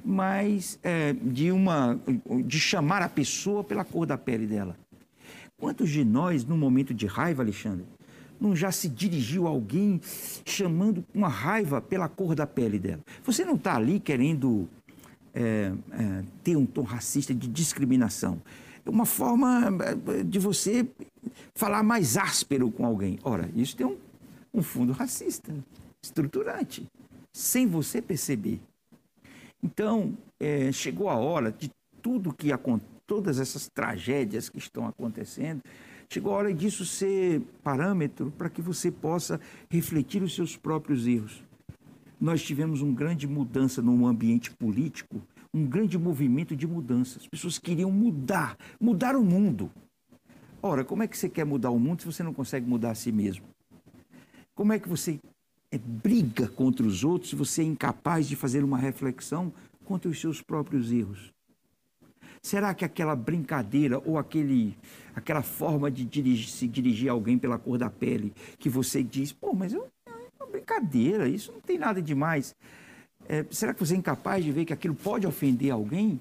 mas 0.05 0.79
é, 0.85 1.13
de 1.13 1.51
uma 1.51 1.99
de 2.47 2.61
chamar 2.61 3.03
a 3.03 3.09
pessoa 3.09 3.65
pela 3.65 3.85
cor 3.85 4.07
da 4.07 4.17
pele 4.17 4.47
dela? 4.47 4.77
Quantos 5.63 5.91
de 5.91 6.05
nós, 6.05 6.45
no 6.45 6.57
momento 6.57 6.93
de 6.93 7.07
raiva, 7.07 7.41
Alexandre, 7.41 7.87
não 8.41 8.57
já 8.57 8.73
se 8.73 8.89
dirigiu 8.89 9.47
a 9.47 9.51
alguém 9.51 10.01
chamando 10.45 11.05
uma 11.15 11.29
raiva 11.29 11.81
pela 11.81 12.09
cor 12.09 12.35
da 12.35 12.49
pele 12.49 12.81
dela? 12.81 13.01
Você 13.23 13.45
não 13.45 13.55
está 13.55 13.77
ali 13.77 14.01
querendo 14.01 14.69
é, 15.33 15.73
é, 15.93 16.25
ter 16.43 16.57
um 16.57 16.67
tom 16.67 16.83
racista 16.83 17.33
de 17.33 17.47
discriminação. 17.47 18.43
É 18.85 18.91
uma 18.91 19.07
forma 19.07 19.69
é, 20.09 20.25
de 20.25 20.41
você 20.41 20.85
falar 21.55 21.85
mais 21.85 22.17
áspero 22.17 22.69
com 22.69 22.85
alguém. 22.85 23.21
Ora, 23.23 23.49
isso 23.55 23.77
tem 23.77 23.87
um, 23.87 23.97
um 24.53 24.65
fundo 24.65 24.93
racista, 24.93 25.55
estruturante, 26.03 26.85
sem 27.33 27.69
você 27.69 28.03
perceber. 28.03 28.61
Então, 29.63 30.13
é, 30.41 30.73
chegou 30.73 31.09
a 31.09 31.15
hora 31.15 31.53
de 31.53 31.71
tudo 32.03 32.35
que 32.35 32.51
todas 33.07 33.39
essas 33.39 33.69
tragédias 33.69 34.49
que 34.49 34.59
estão 34.59 34.87
acontecendo, 34.87 35.63
chegou 36.11 36.33
a 36.33 36.37
hora 36.37 36.55
disso 36.55 36.85
ser 36.85 37.41
parâmetro 37.63 38.31
para 38.31 38.51
que 38.51 38.63
você 38.63 38.91
possa 38.91 39.41
refletir 39.71 40.23
os 40.23 40.35
seus 40.35 40.57
próprios 40.57 41.07
erros 41.07 41.43
nós 42.23 42.41
tivemos 42.41 42.81
uma 42.81 42.95
grande 42.95 43.27
mudança 43.27 43.83
no 43.83 44.07
ambiente 44.07 44.53
político, 44.53 45.21
um 45.53 45.67
grande 45.67 45.99
movimento 45.99 46.55
de 46.55 46.69
mudança. 46.69 47.19
As 47.19 47.27
pessoas 47.27 47.59
queriam 47.59 47.91
mudar, 47.91 48.57
mudar 48.81 49.17
o 49.17 49.25
mundo. 49.25 49.69
Ora, 50.63 50.85
como 50.85 51.03
é 51.03 51.09
que 51.09 51.19
você 51.19 51.29
quer 51.29 51.45
mudar 51.45 51.71
o 51.71 51.81
mundo 51.81 52.03
se 52.03 52.07
você 52.07 52.23
não 52.23 52.33
consegue 52.33 52.65
mudar 52.65 52.93
a 52.93 52.95
si 52.95 53.11
mesmo? 53.11 53.45
Como 54.55 54.73
é 54.73 54.79
que 54.79 54.89
você 54.89 55.19
é, 55.73 55.77
briga 55.77 56.47
contra 56.47 56.87
os 56.87 57.03
outros 57.03 57.31
se 57.31 57.37
você 57.37 57.63
é 57.63 57.65
incapaz 57.65 58.29
de 58.29 58.37
fazer 58.37 58.63
uma 58.63 58.79
reflexão 58.79 59.53
contra 59.85 60.09
os 60.09 60.21
seus 60.21 60.41
próprios 60.41 60.93
erros? 60.93 61.33
Será 62.43 62.75
que 62.75 62.85
aquela 62.85 63.15
brincadeira 63.15 64.03
ou 64.05 64.19
aquele, 64.19 64.77
aquela 65.15 65.43
forma 65.43 65.91
de 65.91 66.05
dirigir, 66.05 66.49
se 66.49 66.67
dirigir 66.67 67.09
a 67.09 67.13
alguém 67.13 67.39
pela 67.39 67.59
cor 67.59 67.79
da 67.79 67.89
pele 67.89 68.33
que 68.59 68.69
você 68.69 69.03
diz, 69.03 69.33
pô, 69.33 69.55
mas 69.55 69.73
eu 69.73 69.89
brincadeira, 70.53 71.27
isso 71.27 71.51
não 71.51 71.61
tem 71.61 71.79
nada 71.79 72.01
demais. 72.03 72.55
É, 73.29 73.45
será 73.51 73.73
que 73.73 73.81
você 73.81 73.95
é 73.95 73.97
incapaz 73.97 74.45
de 74.45 74.53
ver 74.53 74.65
que 74.65 74.73
aquilo 74.73 74.95
pode 74.95 75.27
ofender 75.27 75.71
alguém? 75.71 76.21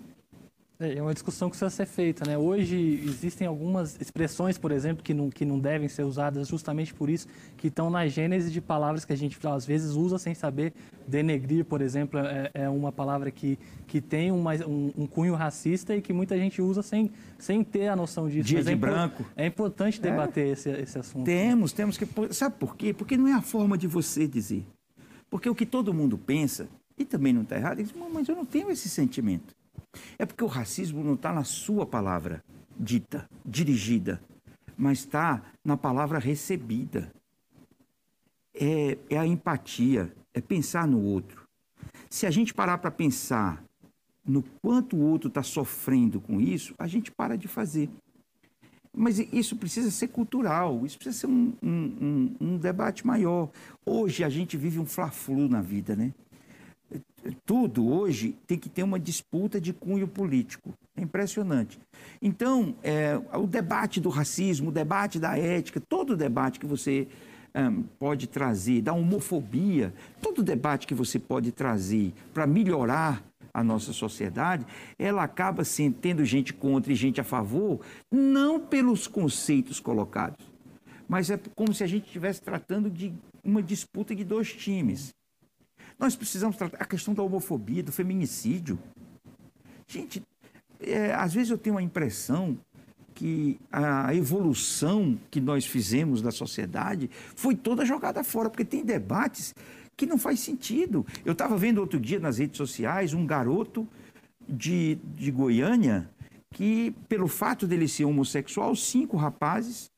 É, 0.81 0.97
é 0.97 1.01
uma 1.01 1.13
discussão 1.13 1.47
que 1.47 1.55
precisa 1.55 1.69
ser 1.69 1.85
feita, 1.85 2.27
né? 2.27 2.37
Hoje 2.37 3.03
existem 3.05 3.47
algumas 3.47 3.99
expressões, 4.01 4.57
por 4.57 4.71
exemplo, 4.71 5.03
que 5.03 5.13
não, 5.13 5.29
que 5.29 5.45
não 5.45 5.59
devem 5.59 5.87
ser 5.87 6.03
usadas 6.03 6.47
justamente 6.47 6.93
por 6.93 7.09
isso, 7.09 7.27
que 7.55 7.67
estão 7.67 7.89
na 7.89 8.07
gênese 8.07 8.49
de 8.49 8.59
palavras 8.59 9.05
que 9.05 9.13
a 9.13 9.15
gente 9.15 9.37
às 9.47 9.65
vezes 9.65 9.91
usa 9.91 10.17
sem 10.17 10.33
saber. 10.33 10.73
Denegrir, 11.07 11.65
por 11.65 11.81
exemplo, 11.81 12.19
é, 12.19 12.49
é 12.53 12.69
uma 12.69 12.91
palavra 12.91 13.29
que, 13.29 13.59
que 13.85 14.01
tem 14.01 14.31
uma, 14.31 14.55
um, 14.65 14.91
um, 14.97 15.07
cunho 15.07 15.35
racista 15.35 15.95
e 15.95 16.01
que 16.01 16.11
muita 16.13 16.37
gente 16.37 16.61
usa 16.61 16.81
sem, 16.81 17.11
sem 17.37 17.63
ter 17.63 17.87
a 17.87 17.95
noção 17.95 18.27
disso. 18.27 18.47
Dia 18.47 18.59
Mas 18.59 18.65
de 18.65 18.71
é 18.71 18.75
branco. 18.75 19.25
É 19.35 19.45
importante 19.45 19.99
é. 19.99 20.01
debater 20.01 20.47
esse, 20.47 20.69
esse 20.69 20.97
assunto. 20.97 21.25
Temos, 21.25 21.73
temos 21.73 21.97
que. 21.97 22.07
Sabe 22.33 22.55
por 22.57 22.75
quê? 22.75 22.93
Porque 22.93 23.17
não 23.17 23.27
é 23.27 23.33
a 23.33 23.41
forma 23.41 23.77
de 23.77 23.87
você 23.87 24.27
dizer. 24.27 24.65
Porque 25.29 25.49
o 25.49 25.55
que 25.55 25.65
todo 25.65 25.93
mundo 25.93 26.17
pensa, 26.17 26.67
e 26.97 27.05
também 27.05 27.31
não 27.33 27.43
está 27.43 27.55
errado, 27.55 27.77
diz, 27.77 27.93
mas 28.11 28.27
eu 28.27 28.35
não 28.35 28.45
tenho 28.45 28.69
esse 28.71 28.89
sentimento. 28.89 29.55
É 30.17 30.25
porque 30.25 30.43
o 30.43 30.47
racismo 30.47 31.03
não 31.03 31.15
está 31.15 31.33
na 31.33 31.43
sua 31.43 31.85
palavra 31.85 32.43
dita, 32.77 33.29
dirigida, 33.45 34.21
mas 34.77 34.99
está 34.99 35.41
na 35.63 35.77
palavra 35.77 36.19
recebida. 36.19 37.11
É, 38.53 38.97
é 39.09 39.17
a 39.17 39.25
empatia, 39.25 40.13
é 40.33 40.41
pensar 40.41 40.87
no 40.87 41.01
outro. 41.01 41.47
Se 42.09 42.25
a 42.25 42.31
gente 42.31 42.53
parar 42.53 42.77
para 42.77 42.91
pensar 42.91 43.63
no 44.25 44.43
quanto 44.61 44.95
o 44.95 45.01
outro 45.01 45.27
está 45.27 45.41
sofrendo 45.41 46.19
com 46.19 46.39
isso, 46.39 46.75
a 46.77 46.87
gente 46.87 47.11
para 47.11 47.37
de 47.37 47.47
fazer. 47.47 47.89
Mas 48.93 49.19
isso 49.19 49.55
precisa 49.55 49.89
ser 49.89 50.09
cultural, 50.09 50.85
isso 50.85 50.97
precisa 50.97 51.19
ser 51.19 51.27
um, 51.27 51.53
um, 51.63 51.69
um, 51.69 52.35
um 52.41 52.57
debate 52.57 53.07
maior. 53.07 53.49
Hoje 53.85 54.23
a 54.23 54.29
gente 54.29 54.57
vive 54.57 54.79
um 54.79 54.85
fla-flu 54.85 55.47
na 55.47 55.61
vida, 55.61 55.95
né? 55.95 56.13
Tudo 57.45 57.87
hoje 57.87 58.35
tem 58.47 58.57
que 58.57 58.69
ter 58.69 58.83
uma 58.83 58.99
disputa 58.99 59.59
de 59.59 59.73
cunho 59.73 60.07
político. 60.07 60.73
É 60.95 61.01
impressionante. 61.01 61.79
Então, 62.21 62.75
é, 62.83 63.19
o 63.33 63.47
debate 63.47 63.99
do 63.99 64.09
racismo, 64.09 64.69
o 64.69 64.73
debate 64.73 65.19
da 65.19 65.37
ética, 65.37 65.79
todo 65.79 66.17
debate 66.17 66.59
que 66.59 66.65
você 66.65 67.07
um, 67.55 67.83
pode 67.99 68.27
trazer, 68.27 68.81
da 68.81 68.93
homofobia, 68.93 69.93
todo 70.21 70.43
debate 70.43 70.87
que 70.87 70.93
você 70.93 71.19
pode 71.19 71.51
trazer 71.51 72.13
para 72.33 72.47
melhorar 72.47 73.23
a 73.53 73.63
nossa 73.63 73.91
sociedade, 73.91 74.65
ela 74.97 75.23
acaba 75.23 75.63
sendo, 75.63 75.95
tendo 75.95 76.23
gente 76.23 76.53
contra 76.53 76.91
e 76.91 76.95
gente 76.95 77.19
a 77.19 77.23
favor, 77.23 77.81
não 78.09 78.59
pelos 78.59 79.07
conceitos 79.07 79.79
colocados, 79.79 80.45
mas 81.07 81.29
é 81.29 81.39
como 81.55 81.73
se 81.73 81.83
a 81.83 81.87
gente 81.87 82.05
estivesse 82.05 82.41
tratando 82.41 82.89
de 82.89 83.13
uma 83.43 83.61
disputa 83.61 84.15
de 84.15 84.23
dois 84.23 84.53
times. 84.53 85.13
Nós 86.01 86.15
precisamos 86.15 86.57
tratar 86.57 86.77
a 86.81 86.85
questão 86.85 87.13
da 87.13 87.21
homofobia, 87.21 87.83
do 87.83 87.91
feminicídio. 87.91 88.79
Gente, 89.87 90.23
é, 90.79 91.13
às 91.13 91.31
vezes 91.31 91.51
eu 91.51 91.59
tenho 91.59 91.77
a 91.77 91.81
impressão 91.83 92.57
que 93.13 93.59
a 93.71 94.15
evolução 94.15 95.15
que 95.29 95.39
nós 95.39 95.63
fizemos 95.63 96.19
da 96.19 96.31
sociedade 96.31 97.07
foi 97.35 97.55
toda 97.55 97.85
jogada 97.85 98.23
fora, 98.23 98.49
porque 98.49 98.65
tem 98.65 98.83
debates 98.83 99.53
que 99.95 100.07
não 100.07 100.17
faz 100.17 100.39
sentido. 100.39 101.05
Eu 101.23 101.33
estava 101.33 101.55
vendo 101.55 101.77
outro 101.77 101.99
dia 101.99 102.19
nas 102.19 102.39
redes 102.39 102.57
sociais 102.57 103.13
um 103.13 103.27
garoto 103.27 103.87
de, 104.49 104.97
de 105.15 105.29
Goiânia 105.29 106.09
que, 106.49 106.95
pelo 107.07 107.27
fato 107.27 107.67
dele 107.67 107.87
ser 107.87 108.05
homossexual, 108.05 108.75
cinco 108.75 109.17
rapazes 109.17 109.91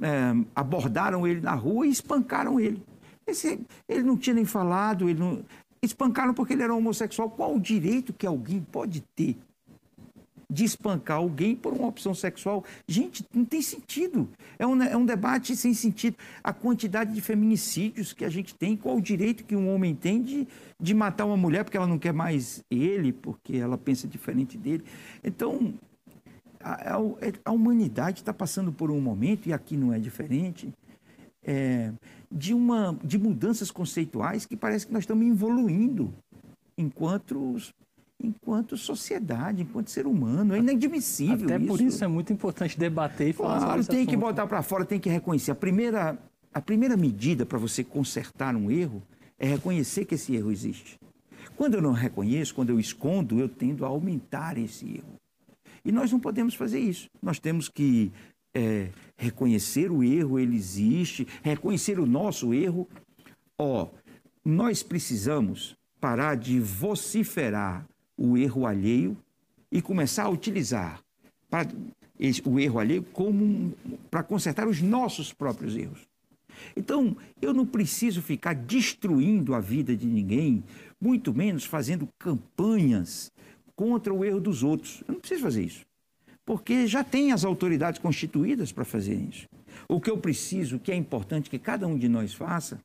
é, 0.00 0.46
abordaram 0.54 1.26
ele 1.26 1.40
na 1.40 1.54
rua 1.54 1.88
e 1.88 1.90
espancaram 1.90 2.60
ele. 2.60 2.80
Esse, 3.28 3.60
ele 3.88 4.02
não 4.02 4.16
tinha 4.16 4.34
nem 4.34 4.44
falado, 4.44 5.08
ele 5.08 5.20
não... 5.20 5.44
espancaram 5.82 6.32
porque 6.32 6.54
ele 6.54 6.62
era 6.62 6.74
homossexual. 6.74 7.30
Qual 7.30 7.54
o 7.54 7.60
direito 7.60 8.12
que 8.12 8.26
alguém 8.26 8.60
pode 8.60 9.02
ter 9.14 9.36
de 10.50 10.64
espancar 10.64 11.18
alguém 11.18 11.54
por 11.54 11.74
uma 11.74 11.88
opção 11.88 12.14
sexual? 12.14 12.64
Gente, 12.86 13.22
não 13.34 13.44
tem 13.44 13.60
sentido. 13.60 14.26
É 14.58 14.66
um, 14.66 14.82
é 14.82 14.96
um 14.96 15.04
debate 15.04 15.54
sem 15.54 15.74
sentido. 15.74 16.16
A 16.42 16.54
quantidade 16.54 17.12
de 17.12 17.20
feminicídios 17.20 18.14
que 18.14 18.24
a 18.24 18.30
gente 18.30 18.54
tem, 18.54 18.74
qual 18.74 18.96
o 18.96 19.02
direito 19.02 19.44
que 19.44 19.54
um 19.54 19.72
homem 19.72 19.94
tem 19.94 20.22
de, 20.22 20.48
de 20.80 20.94
matar 20.94 21.26
uma 21.26 21.36
mulher 21.36 21.64
porque 21.64 21.76
ela 21.76 21.86
não 21.86 21.98
quer 21.98 22.14
mais 22.14 22.64
ele, 22.70 23.12
porque 23.12 23.56
ela 23.56 23.76
pensa 23.76 24.08
diferente 24.08 24.56
dele. 24.56 24.84
Então, 25.22 25.74
a, 26.60 26.94
a, 26.94 26.98
a 27.44 27.52
humanidade 27.52 28.20
está 28.20 28.32
passando 28.32 28.72
por 28.72 28.90
um 28.90 29.00
momento, 29.00 29.48
e 29.48 29.52
aqui 29.52 29.76
não 29.76 29.92
é 29.92 29.98
diferente, 29.98 30.72
é, 31.48 31.90
de, 32.30 32.52
uma, 32.52 32.94
de 33.02 33.18
mudanças 33.18 33.70
conceituais 33.70 34.44
que 34.44 34.54
parece 34.54 34.86
que 34.86 34.92
nós 34.92 35.04
estamos 35.04 35.26
evoluindo. 35.26 36.12
enquanto 36.76 37.56
enquanto 38.20 38.76
sociedade, 38.76 39.62
enquanto 39.62 39.90
ser 39.90 40.04
humano. 40.04 40.52
É 40.52 40.58
inadmissível 40.58 41.46
Até 41.46 41.56
isso. 41.56 41.66
por 41.68 41.80
isso 41.80 42.04
é 42.04 42.08
muito 42.08 42.32
importante 42.32 42.76
debater 42.76 43.28
e 43.28 43.32
falar 43.32 43.58
claro, 43.58 43.82
sobre 43.82 43.86
tem 43.86 44.00
esse 44.00 44.08
que 44.08 44.16
assunto. 44.16 44.28
botar 44.28 44.46
para 44.46 44.60
fora, 44.60 44.84
tem 44.84 44.98
que 44.98 45.08
reconhecer. 45.08 45.52
A 45.52 45.54
primeira, 45.54 46.18
a 46.52 46.60
primeira 46.60 46.96
medida 46.96 47.46
para 47.46 47.58
você 47.58 47.84
consertar 47.84 48.56
um 48.56 48.70
erro 48.72 49.00
é 49.38 49.46
reconhecer 49.46 50.04
que 50.04 50.16
esse 50.16 50.34
erro 50.34 50.50
existe. 50.50 50.98
Quando 51.56 51.74
eu 51.74 51.82
não 51.82 51.92
reconheço, 51.92 52.54
quando 52.56 52.70
eu 52.70 52.80
escondo, 52.80 53.38
eu 53.38 53.48
tendo 53.48 53.84
a 53.84 53.88
aumentar 53.88 54.58
esse 54.58 54.96
erro. 54.96 55.14
E 55.84 55.92
nós 55.92 56.10
não 56.10 56.18
podemos 56.18 56.54
fazer 56.54 56.80
isso. 56.80 57.08
Nós 57.22 57.38
temos 57.38 57.68
que 57.68 58.12
é, 58.58 58.90
reconhecer 59.16 59.90
o 59.90 60.02
erro, 60.02 60.38
ele 60.38 60.56
existe, 60.56 61.26
reconhecer 61.42 61.98
o 61.98 62.06
nosso 62.06 62.52
erro. 62.52 62.88
Ó, 63.56 63.88
nós 64.44 64.82
precisamos 64.82 65.76
parar 66.00 66.36
de 66.36 66.58
vociferar 66.58 67.86
o 68.16 68.36
erro 68.36 68.66
alheio 68.66 69.16
e 69.70 69.80
começar 69.80 70.24
a 70.24 70.30
utilizar 70.30 71.00
para 71.48 71.68
o 72.44 72.58
erro 72.58 72.78
alheio 72.78 73.02
como 73.12 73.72
para 74.10 74.22
consertar 74.22 74.66
os 74.66 74.82
nossos 74.82 75.32
próprios 75.32 75.76
erros. 75.76 76.06
Então, 76.76 77.16
eu 77.40 77.54
não 77.54 77.64
preciso 77.64 78.20
ficar 78.20 78.54
destruindo 78.54 79.54
a 79.54 79.60
vida 79.60 79.96
de 79.96 80.06
ninguém, 80.06 80.64
muito 81.00 81.32
menos 81.32 81.64
fazendo 81.64 82.08
campanhas 82.18 83.30
contra 83.76 84.12
o 84.12 84.24
erro 84.24 84.40
dos 84.40 84.64
outros. 84.64 85.02
Eu 85.06 85.14
não 85.14 85.20
preciso 85.20 85.42
fazer 85.42 85.64
isso. 85.64 85.86
Porque 86.48 86.86
já 86.86 87.04
tem 87.04 87.30
as 87.30 87.44
autoridades 87.44 88.00
constituídas 88.00 88.72
para 88.72 88.82
fazer 88.82 89.16
isso. 89.16 89.46
O 89.86 90.00
que 90.00 90.10
eu 90.10 90.16
preciso, 90.16 90.76
o 90.76 90.80
que 90.80 90.90
é 90.90 90.94
importante 90.94 91.50
que 91.50 91.58
cada 91.58 91.86
um 91.86 91.98
de 91.98 92.08
nós 92.08 92.32
faça, 92.32 92.80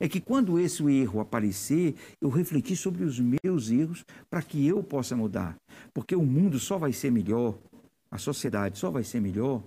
é 0.00 0.08
que 0.08 0.20
quando 0.20 0.58
esse 0.58 0.82
erro 0.90 1.20
aparecer, 1.20 1.94
eu 2.20 2.28
refletir 2.28 2.74
sobre 2.74 3.04
os 3.04 3.20
meus 3.20 3.70
erros 3.70 4.04
para 4.28 4.42
que 4.42 4.66
eu 4.66 4.82
possa 4.82 5.14
mudar. 5.14 5.54
Porque 5.92 6.16
o 6.16 6.24
mundo 6.24 6.58
só 6.58 6.76
vai 6.76 6.92
ser 6.92 7.12
melhor, 7.12 7.56
a 8.10 8.18
sociedade 8.18 8.80
só 8.80 8.90
vai 8.90 9.04
ser 9.04 9.20
melhor 9.20 9.62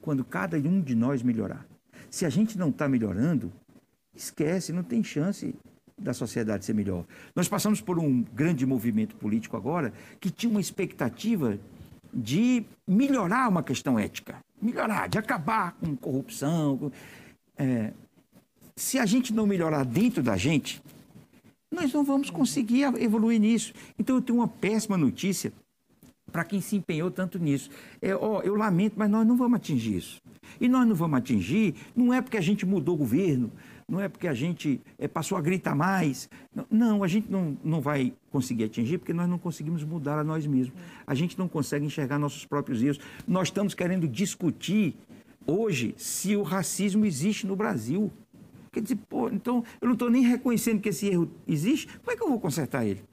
quando 0.00 0.24
cada 0.24 0.56
um 0.56 0.80
de 0.80 0.94
nós 0.94 1.22
melhorar. 1.22 1.66
Se 2.08 2.24
a 2.24 2.30
gente 2.30 2.56
não 2.56 2.70
está 2.70 2.88
melhorando, 2.88 3.52
esquece, 4.14 4.72
não 4.72 4.82
tem 4.82 5.04
chance 5.04 5.54
da 6.00 6.14
sociedade 6.14 6.64
ser 6.64 6.74
melhor. 6.74 7.04
Nós 7.34 7.46
passamos 7.46 7.78
por 7.78 7.98
um 7.98 8.22
grande 8.22 8.64
movimento 8.64 9.16
político 9.16 9.54
agora 9.54 9.92
que 10.18 10.30
tinha 10.30 10.50
uma 10.50 10.62
expectativa 10.62 11.58
de 12.16 12.64
melhorar 12.88 13.46
uma 13.48 13.62
questão 13.62 13.98
ética, 13.98 14.38
melhorar, 14.60 15.06
de 15.06 15.18
acabar 15.18 15.72
com 15.72 15.94
corrupção. 15.94 16.90
é, 17.58 17.92
se 18.74 18.98
a 18.98 19.04
gente 19.04 19.34
não 19.34 19.46
melhorar 19.46 19.84
dentro 19.84 20.22
da 20.22 20.36
gente, 20.36 20.82
nós 21.70 21.92
não 21.92 22.02
vamos 22.02 22.30
conseguir 22.30 22.82
evoluir 22.98 23.38
nisso. 23.38 23.72
Então 23.98 24.16
eu 24.16 24.22
tenho 24.22 24.38
uma 24.38 24.48
péssima 24.48 24.96
notícia 24.96 25.52
para 26.32 26.44
quem 26.44 26.60
se 26.60 26.76
empenhou 26.76 27.10
tanto 27.10 27.38
nisso. 27.38 27.70
É, 28.00 28.14
ó, 28.14 28.40
eu 28.42 28.54
lamento, 28.54 28.94
mas 28.96 29.10
nós 29.10 29.26
não 29.26 29.36
vamos 29.36 29.56
atingir 29.56 29.96
isso. 29.96 30.20
E 30.60 30.68
nós 30.68 30.86
não 30.86 30.94
vamos 30.94 31.18
atingir, 31.18 31.74
não 31.94 32.12
é 32.12 32.20
porque 32.20 32.36
a 32.36 32.42
gente 32.42 32.64
mudou 32.64 32.94
o 32.94 32.98
governo, 32.98 33.50
não 33.88 34.00
é 34.00 34.08
porque 34.08 34.26
a 34.26 34.34
gente 34.34 34.80
é, 34.98 35.06
passou 35.06 35.38
a 35.38 35.40
gritar 35.40 35.74
mais. 35.74 36.28
Não, 36.52 36.66
não, 36.68 37.04
a 37.04 37.08
gente 37.08 37.30
não, 37.30 37.56
não 37.62 37.80
vai 37.80 38.12
conseguir 38.30 38.64
atingir 38.64 38.98
porque 38.98 39.12
nós 39.12 39.28
não 39.28 39.38
conseguimos 39.38 39.84
mudar 39.84 40.18
a 40.18 40.24
nós 40.24 40.44
mesmos. 40.44 40.76
A 41.06 41.14
gente 41.14 41.38
não 41.38 41.46
consegue 41.46 41.86
enxergar 41.86 42.18
nossos 42.18 42.44
próprios 42.44 42.82
erros. 42.82 42.98
Nós 43.28 43.48
estamos 43.48 43.74
querendo 43.74 44.08
discutir 44.08 44.96
hoje 45.46 45.94
se 45.96 46.34
o 46.34 46.42
racismo 46.42 47.06
existe 47.06 47.46
no 47.46 47.54
Brasil. 47.54 48.10
Quer 48.72 48.82
dizer, 48.82 48.98
pô, 49.08 49.28
então 49.28 49.62
eu 49.80 49.86
não 49.86 49.92
estou 49.92 50.10
nem 50.10 50.22
reconhecendo 50.22 50.80
que 50.80 50.88
esse 50.88 51.06
erro 51.06 51.30
existe, 51.46 51.86
como 51.98 52.10
é 52.10 52.16
que 52.16 52.22
eu 52.22 52.28
vou 52.28 52.40
consertar 52.40 52.84
ele? 52.84 53.04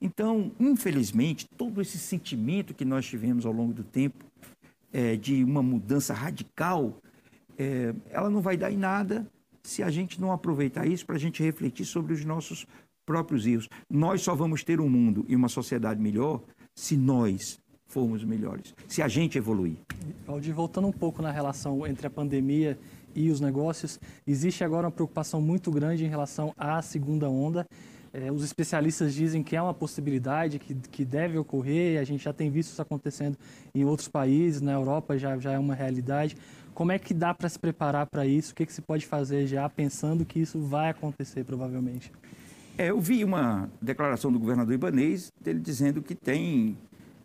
Então, 0.00 0.50
infelizmente, 0.58 1.46
todo 1.56 1.80
esse 1.80 1.98
sentimento 1.98 2.74
que 2.74 2.84
nós 2.84 3.06
tivemos 3.06 3.44
ao 3.44 3.52
longo 3.52 3.72
do 3.72 3.84
tempo 3.84 4.24
é, 4.92 5.14
de 5.14 5.44
uma 5.44 5.62
mudança 5.62 6.12
radical, 6.12 6.96
é, 7.56 7.94
ela 8.10 8.30
não 8.30 8.40
vai 8.40 8.56
dar 8.56 8.72
em 8.72 8.76
nada 8.76 9.30
se 9.62 9.82
a 9.82 9.90
gente 9.90 10.20
não 10.20 10.32
aproveitar 10.32 10.86
isso 10.86 11.06
para 11.06 11.16
a 11.16 11.18
gente 11.18 11.42
refletir 11.42 11.84
sobre 11.84 12.12
os 12.12 12.24
nossos 12.24 12.66
próprios 13.06 13.46
erros. 13.46 13.68
Nós 13.88 14.22
só 14.22 14.34
vamos 14.34 14.62
ter 14.64 14.80
um 14.80 14.88
mundo 14.88 15.24
e 15.28 15.36
uma 15.36 15.48
sociedade 15.48 16.00
melhor 16.00 16.40
se 16.74 16.96
nós 16.96 17.60
formos 17.86 18.24
melhores, 18.24 18.74
se 18.88 19.02
a 19.02 19.08
gente 19.08 19.36
evoluir. 19.36 19.76
Aldir, 20.26 20.54
voltando 20.54 20.88
um 20.88 20.92
pouco 20.92 21.20
na 21.20 21.30
relação 21.30 21.86
entre 21.86 22.06
a 22.06 22.10
pandemia 22.10 22.78
e 23.14 23.30
os 23.30 23.38
negócios, 23.38 24.00
existe 24.26 24.64
agora 24.64 24.86
uma 24.86 24.92
preocupação 24.92 25.42
muito 25.42 25.70
grande 25.70 26.04
em 26.04 26.08
relação 26.08 26.54
à 26.56 26.80
segunda 26.80 27.28
onda. 27.28 27.66
Eh, 28.14 28.32
os 28.32 28.42
especialistas 28.42 29.12
dizem 29.12 29.42
que 29.42 29.54
é 29.54 29.60
uma 29.60 29.74
possibilidade, 29.74 30.58
que, 30.58 30.74
que 30.74 31.04
deve 31.04 31.36
ocorrer, 31.36 32.00
a 32.00 32.04
gente 32.04 32.24
já 32.24 32.32
tem 32.32 32.50
visto 32.50 32.72
isso 32.72 32.80
acontecendo 32.80 33.36
em 33.74 33.84
outros 33.84 34.08
países, 34.08 34.62
na 34.62 34.72
Europa 34.72 35.18
já, 35.18 35.38
já 35.38 35.52
é 35.52 35.58
uma 35.58 35.74
realidade. 35.74 36.36
Como 36.74 36.90
é 36.90 36.98
que 36.98 37.12
dá 37.12 37.34
para 37.34 37.48
se 37.48 37.58
preparar 37.58 38.06
para 38.06 38.26
isso? 38.26 38.52
O 38.52 38.54
que, 38.54 38.64
que 38.64 38.72
se 38.72 38.80
pode 38.80 39.06
fazer 39.06 39.46
já 39.46 39.68
pensando 39.68 40.24
que 40.24 40.40
isso 40.40 40.60
vai 40.60 40.90
acontecer, 40.90 41.44
provavelmente? 41.44 42.10
É, 42.78 42.90
eu 42.90 43.00
vi 43.00 43.22
uma 43.22 43.68
declaração 43.80 44.32
do 44.32 44.38
governador 44.38 44.72
Ibanês, 44.72 45.30
dele 45.40 45.60
dizendo 45.60 46.00
que 46.00 46.14
tem 46.14 46.76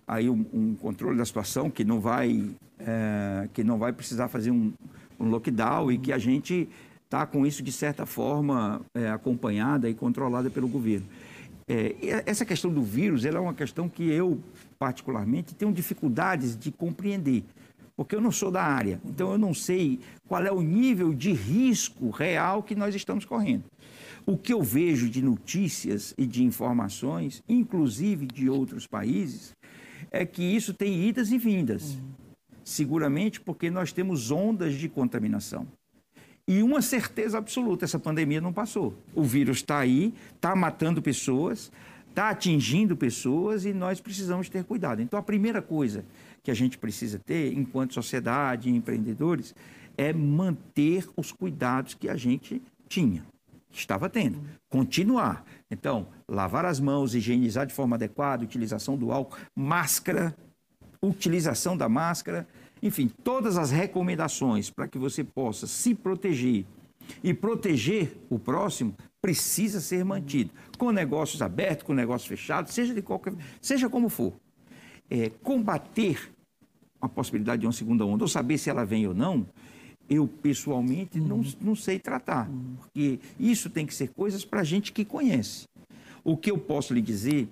aí 0.05 0.29
um, 0.29 0.45
um 0.53 0.75
controle 0.75 1.17
da 1.17 1.25
situação, 1.25 1.69
que 1.69 1.85
não 1.85 1.99
vai, 1.99 2.49
é, 2.79 3.47
que 3.53 3.63
não 3.63 3.77
vai 3.77 3.93
precisar 3.93 4.27
fazer 4.27 4.51
um, 4.51 4.73
um 5.19 5.25
lockdown 5.29 5.91
e 5.91 5.97
que 5.97 6.11
a 6.11 6.17
gente 6.17 6.67
está 7.05 7.25
com 7.25 7.45
isso, 7.45 7.63
de 7.63 7.71
certa 7.71 8.05
forma, 8.05 8.81
é, 8.93 9.09
acompanhada 9.09 9.89
e 9.89 9.93
controlada 9.93 10.49
pelo 10.49 10.67
governo. 10.67 11.07
É, 11.69 12.23
essa 12.25 12.45
questão 12.45 12.71
do 12.71 12.81
vírus 12.81 13.25
ela 13.25 13.37
é 13.37 13.41
uma 13.41 13.53
questão 13.53 13.89
que 13.89 14.03
eu, 14.09 14.39
particularmente, 14.77 15.55
tenho 15.55 15.71
dificuldades 15.71 16.57
de 16.57 16.71
compreender, 16.71 17.43
porque 17.97 18.15
eu 18.15 18.21
não 18.21 18.31
sou 18.31 18.51
da 18.51 18.61
área, 18.61 19.01
então 19.03 19.31
eu 19.31 19.39
não 19.39 19.55
sei 19.55 19.99
qual 20.27 20.45
é 20.45 20.51
o 20.51 20.61
nível 20.61 21.15
de 21.15 21.33
risco 21.33 22.11
real 22.11 22.61
que 22.61 22.75
nós 22.75 22.93
estamos 22.93 23.25
correndo. 23.25 23.63
O 24.23 24.37
que 24.37 24.53
eu 24.53 24.61
vejo 24.61 25.09
de 25.09 25.21
notícias 25.21 26.13
e 26.15 26.27
de 26.27 26.43
informações, 26.43 27.41
inclusive 27.49 28.27
de 28.27 28.47
outros 28.47 28.85
países, 28.85 29.53
é 30.11 30.25
que 30.25 30.43
isso 30.43 30.75
tem 30.75 31.07
idas 31.07 31.31
e 31.31 31.39
vindas. 31.39 31.97
Seguramente 32.63 33.41
porque 33.41 33.71
nós 33.71 33.91
temos 33.91 34.29
ondas 34.29 34.75
de 34.75 34.87
contaminação. 34.87 35.65
E 36.47 36.61
uma 36.61 36.81
certeza 36.81 37.37
absoluta: 37.37 37.85
essa 37.85 37.97
pandemia 37.97 38.39
não 38.39 38.53
passou. 38.53 38.93
O 39.15 39.23
vírus 39.23 39.57
está 39.57 39.79
aí, 39.79 40.13
está 40.35 40.55
matando 40.55 41.01
pessoas, 41.01 41.71
está 42.09 42.29
atingindo 42.29 42.95
pessoas 42.95 43.65
e 43.65 43.73
nós 43.73 43.99
precisamos 43.99 44.49
ter 44.49 44.63
cuidado. 44.63 45.01
Então, 45.01 45.17
a 45.17 45.23
primeira 45.23 45.61
coisa 45.61 46.05
que 46.47 46.51
a 46.51 46.53
gente 46.53 46.77
precisa 46.77 47.19
ter, 47.19 47.51
enquanto 47.51 47.93
sociedade 47.93 48.69
e 48.69 48.73
empreendedores, 48.73 49.53
é 49.97 50.13
manter 50.13 51.05
os 51.17 51.29
cuidados 51.29 51.93
que 51.93 52.07
a 52.07 52.15
gente 52.15 52.61
tinha, 52.87 53.21
estava 53.69 54.09
tendo. 54.09 54.39
Continuar. 54.69 55.43
Então, 55.69 56.07
lavar 56.25 56.63
as 56.63 56.79
mãos, 56.79 57.13
higienizar 57.13 57.67
de 57.67 57.73
forma 57.73 57.97
adequada, 57.97 58.45
utilização 58.45 58.95
do 58.95 59.11
álcool, 59.11 59.37
máscara, 59.53 60.33
utilização 61.01 61.75
da 61.75 61.89
máscara, 61.89 62.47
enfim, 62.81 63.09
todas 63.25 63.57
as 63.57 63.69
recomendações 63.69 64.69
para 64.69 64.87
que 64.87 64.97
você 64.97 65.25
possa 65.25 65.67
se 65.67 65.93
proteger 65.93 66.65
e 67.21 67.33
proteger 67.33 68.15
o 68.29 68.39
próximo 68.39 68.95
precisa 69.21 69.81
ser 69.81 70.05
mantido, 70.05 70.51
com 70.77 70.93
negócios 70.93 71.41
abertos, 71.41 71.85
com 71.85 71.93
negócios 71.93 72.29
fechados, 72.29 72.73
seja 72.73 72.93
de 72.93 73.01
qualquer, 73.01 73.33
seja 73.59 73.89
como 73.89 74.07
for. 74.07 74.33
É, 75.09 75.29
combater 75.43 76.36
a 77.01 77.07
possibilidade 77.07 77.61
de 77.61 77.67
uma 77.67 77.73
segunda 77.73 78.05
onda, 78.05 78.23
ou 78.23 78.27
saber 78.27 78.57
se 78.57 78.69
ela 78.69 78.85
vem 78.85 79.07
ou 79.07 79.13
não, 79.13 79.45
eu 80.09 80.27
pessoalmente 80.27 81.19
não, 81.19 81.41
não 81.59 81.75
sei 81.75 81.99
tratar, 81.99 82.49
porque 82.77 83.19
isso 83.39 83.69
tem 83.69 83.85
que 83.85 83.93
ser 83.93 84.09
coisas 84.09 84.45
para 84.45 84.63
gente 84.63 84.91
que 84.91 85.03
conhece. 85.03 85.65
O 86.23 86.37
que 86.37 86.49
eu 86.49 86.57
posso 86.57 86.93
lhe 86.93 87.01
dizer 87.01 87.47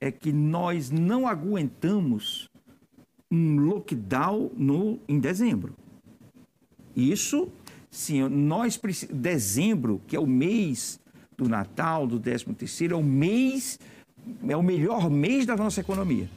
é 0.00 0.10
que 0.10 0.32
nós 0.32 0.90
não 0.90 1.26
aguentamos 1.26 2.48
um 3.30 3.56
lockdown 3.56 4.50
no, 4.56 4.98
em 5.08 5.18
dezembro. 5.18 5.74
Isso, 6.94 7.48
sim, 7.90 8.28
nós 8.28 8.76
precisamos. 8.76 9.22
Dezembro, 9.22 10.00
que 10.06 10.14
é 10.14 10.20
o 10.20 10.26
mês 10.26 11.00
do 11.36 11.48
Natal, 11.48 12.06
do 12.06 12.20
13 12.20 12.44
terceiro, 12.54 12.94
é 12.94 12.98
o 12.98 13.02
mês, 13.02 13.78
é 14.46 14.56
o 14.56 14.62
melhor 14.62 15.10
mês 15.10 15.46
da 15.46 15.56
nossa 15.56 15.80
economia. 15.80 16.28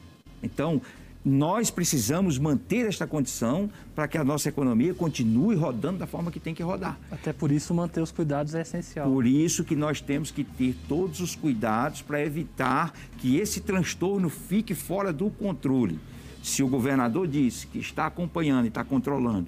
Então, 0.41 0.81
nós 1.25 1.71
precisamos 1.71 2.38
manter 2.38 2.85
esta 2.85 3.07
condição 3.07 3.67
para 3.95 4.07
que 4.07 4.15
a 4.15 4.23
nossa 4.23 4.47
economia 4.47 4.93
continue 4.93 5.55
rodando 5.55 5.97
da 5.97 6.05
forma 6.05 6.31
que 6.31 6.39
tem 6.39 6.53
que 6.53 6.61
rodar. 6.61 6.99
Até 7.09 7.33
por 7.33 7.51
isso, 7.51 7.73
manter 7.73 7.99
os 7.99 8.11
cuidados 8.11 8.53
é 8.53 8.61
essencial. 8.61 9.09
Por 9.09 9.25
isso 9.25 9.63
que 9.63 9.75
nós 9.75 9.99
temos 9.99 10.29
que 10.29 10.43
ter 10.43 10.75
todos 10.88 11.21
os 11.21 11.35
cuidados 11.35 12.03
para 12.03 12.23
evitar 12.23 12.93
que 13.17 13.38
esse 13.38 13.61
transtorno 13.61 14.29
fique 14.29 14.75
fora 14.75 15.11
do 15.11 15.31
controle. 15.31 15.99
Se 16.43 16.61
o 16.61 16.67
governador 16.67 17.27
disse 17.27 17.65
que 17.65 17.79
está 17.79 18.05
acompanhando 18.05 18.65
e 18.65 18.67
está 18.67 18.83
controlando, 18.83 19.47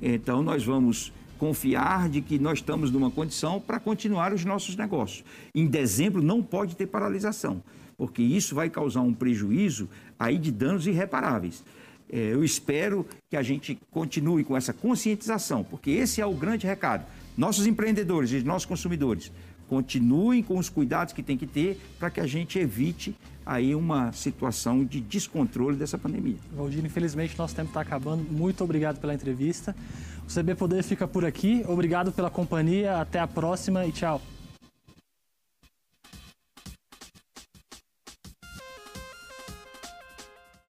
então 0.00 0.42
nós 0.42 0.64
vamos 0.64 1.12
confiar 1.38 2.08
de 2.08 2.22
que 2.22 2.38
nós 2.38 2.60
estamos 2.60 2.90
numa 2.90 3.10
condição 3.10 3.60
para 3.60 3.78
continuar 3.78 4.32
os 4.32 4.44
nossos 4.46 4.76
negócios. 4.76 5.24
Em 5.54 5.66
dezembro 5.66 6.22
não 6.22 6.42
pode 6.42 6.74
ter 6.74 6.86
paralisação, 6.86 7.62
porque 7.98 8.22
isso 8.22 8.54
vai 8.54 8.70
causar 8.70 9.00
um 9.02 9.12
prejuízo 9.12 9.88
aí 10.22 10.38
de 10.38 10.52
danos 10.52 10.86
irreparáveis. 10.86 11.64
É, 12.10 12.18
eu 12.32 12.44
espero 12.44 13.06
que 13.30 13.36
a 13.36 13.42
gente 13.42 13.78
continue 13.90 14.44
com 14.44 14.56
essa 14.56 14.72
conscientização, 14.72 15.64
porque 15.64 15.90
esse 15.90 16.20
é 16.20 16.26
o 16.26 16.34
grande 16.34 16.66
recado. 16.66 17.04
Nossos 17.36 17.66
empreendedores 17.66 18.30
e 18.32 18.42
nossos 18.42 18.66
consumidores 18.66 19.32
continuem 19.68 20.42
com 20.42 20.58
os 20.58 20.68
cuidados 20.68 21.14
que 21.14 21.22
tem 21.22 21.36
que 21.38 21.46
ter 21.46 21.80
para 21.98 22.10
que 22.10 22.20
a 22.20 22.26
gente 22.26 22.58
evite 22.58 23.16
aí 23.44 23.74
uma 23.74 24.12
situação 24.12 24.84
de 24.84 25.00
descontrole 25.00 25.76
dessa 25.76 25.96
pandemia. 25.96 26.36
Valdir, 26.54 26.84
infelizmente 26.84 27.36
nosso 27.36 27.56
tempo 27.56 27.68
está 27.68 27.80
acabando. 27.80 28.22
Muito 28.30 28.62
obrigado 28.62 29.00
pela 29.00 29.14
entrevista. 29.14 29.74
O 30.28 30.32
CB 30.32 30.54
Poder 30.54 30.82
fica 30.82 31.08
por 31.08 31.24
aqui. 31.24 31.64
Obrigado 31.66 32.12
pela 32.12 32.30
companhia. 32.30 33.00
Até 33.00 33.18
a 33.18 33.26
próxima 33.26 33.86
e 33.86 33.92
tchau. 33.92 34.20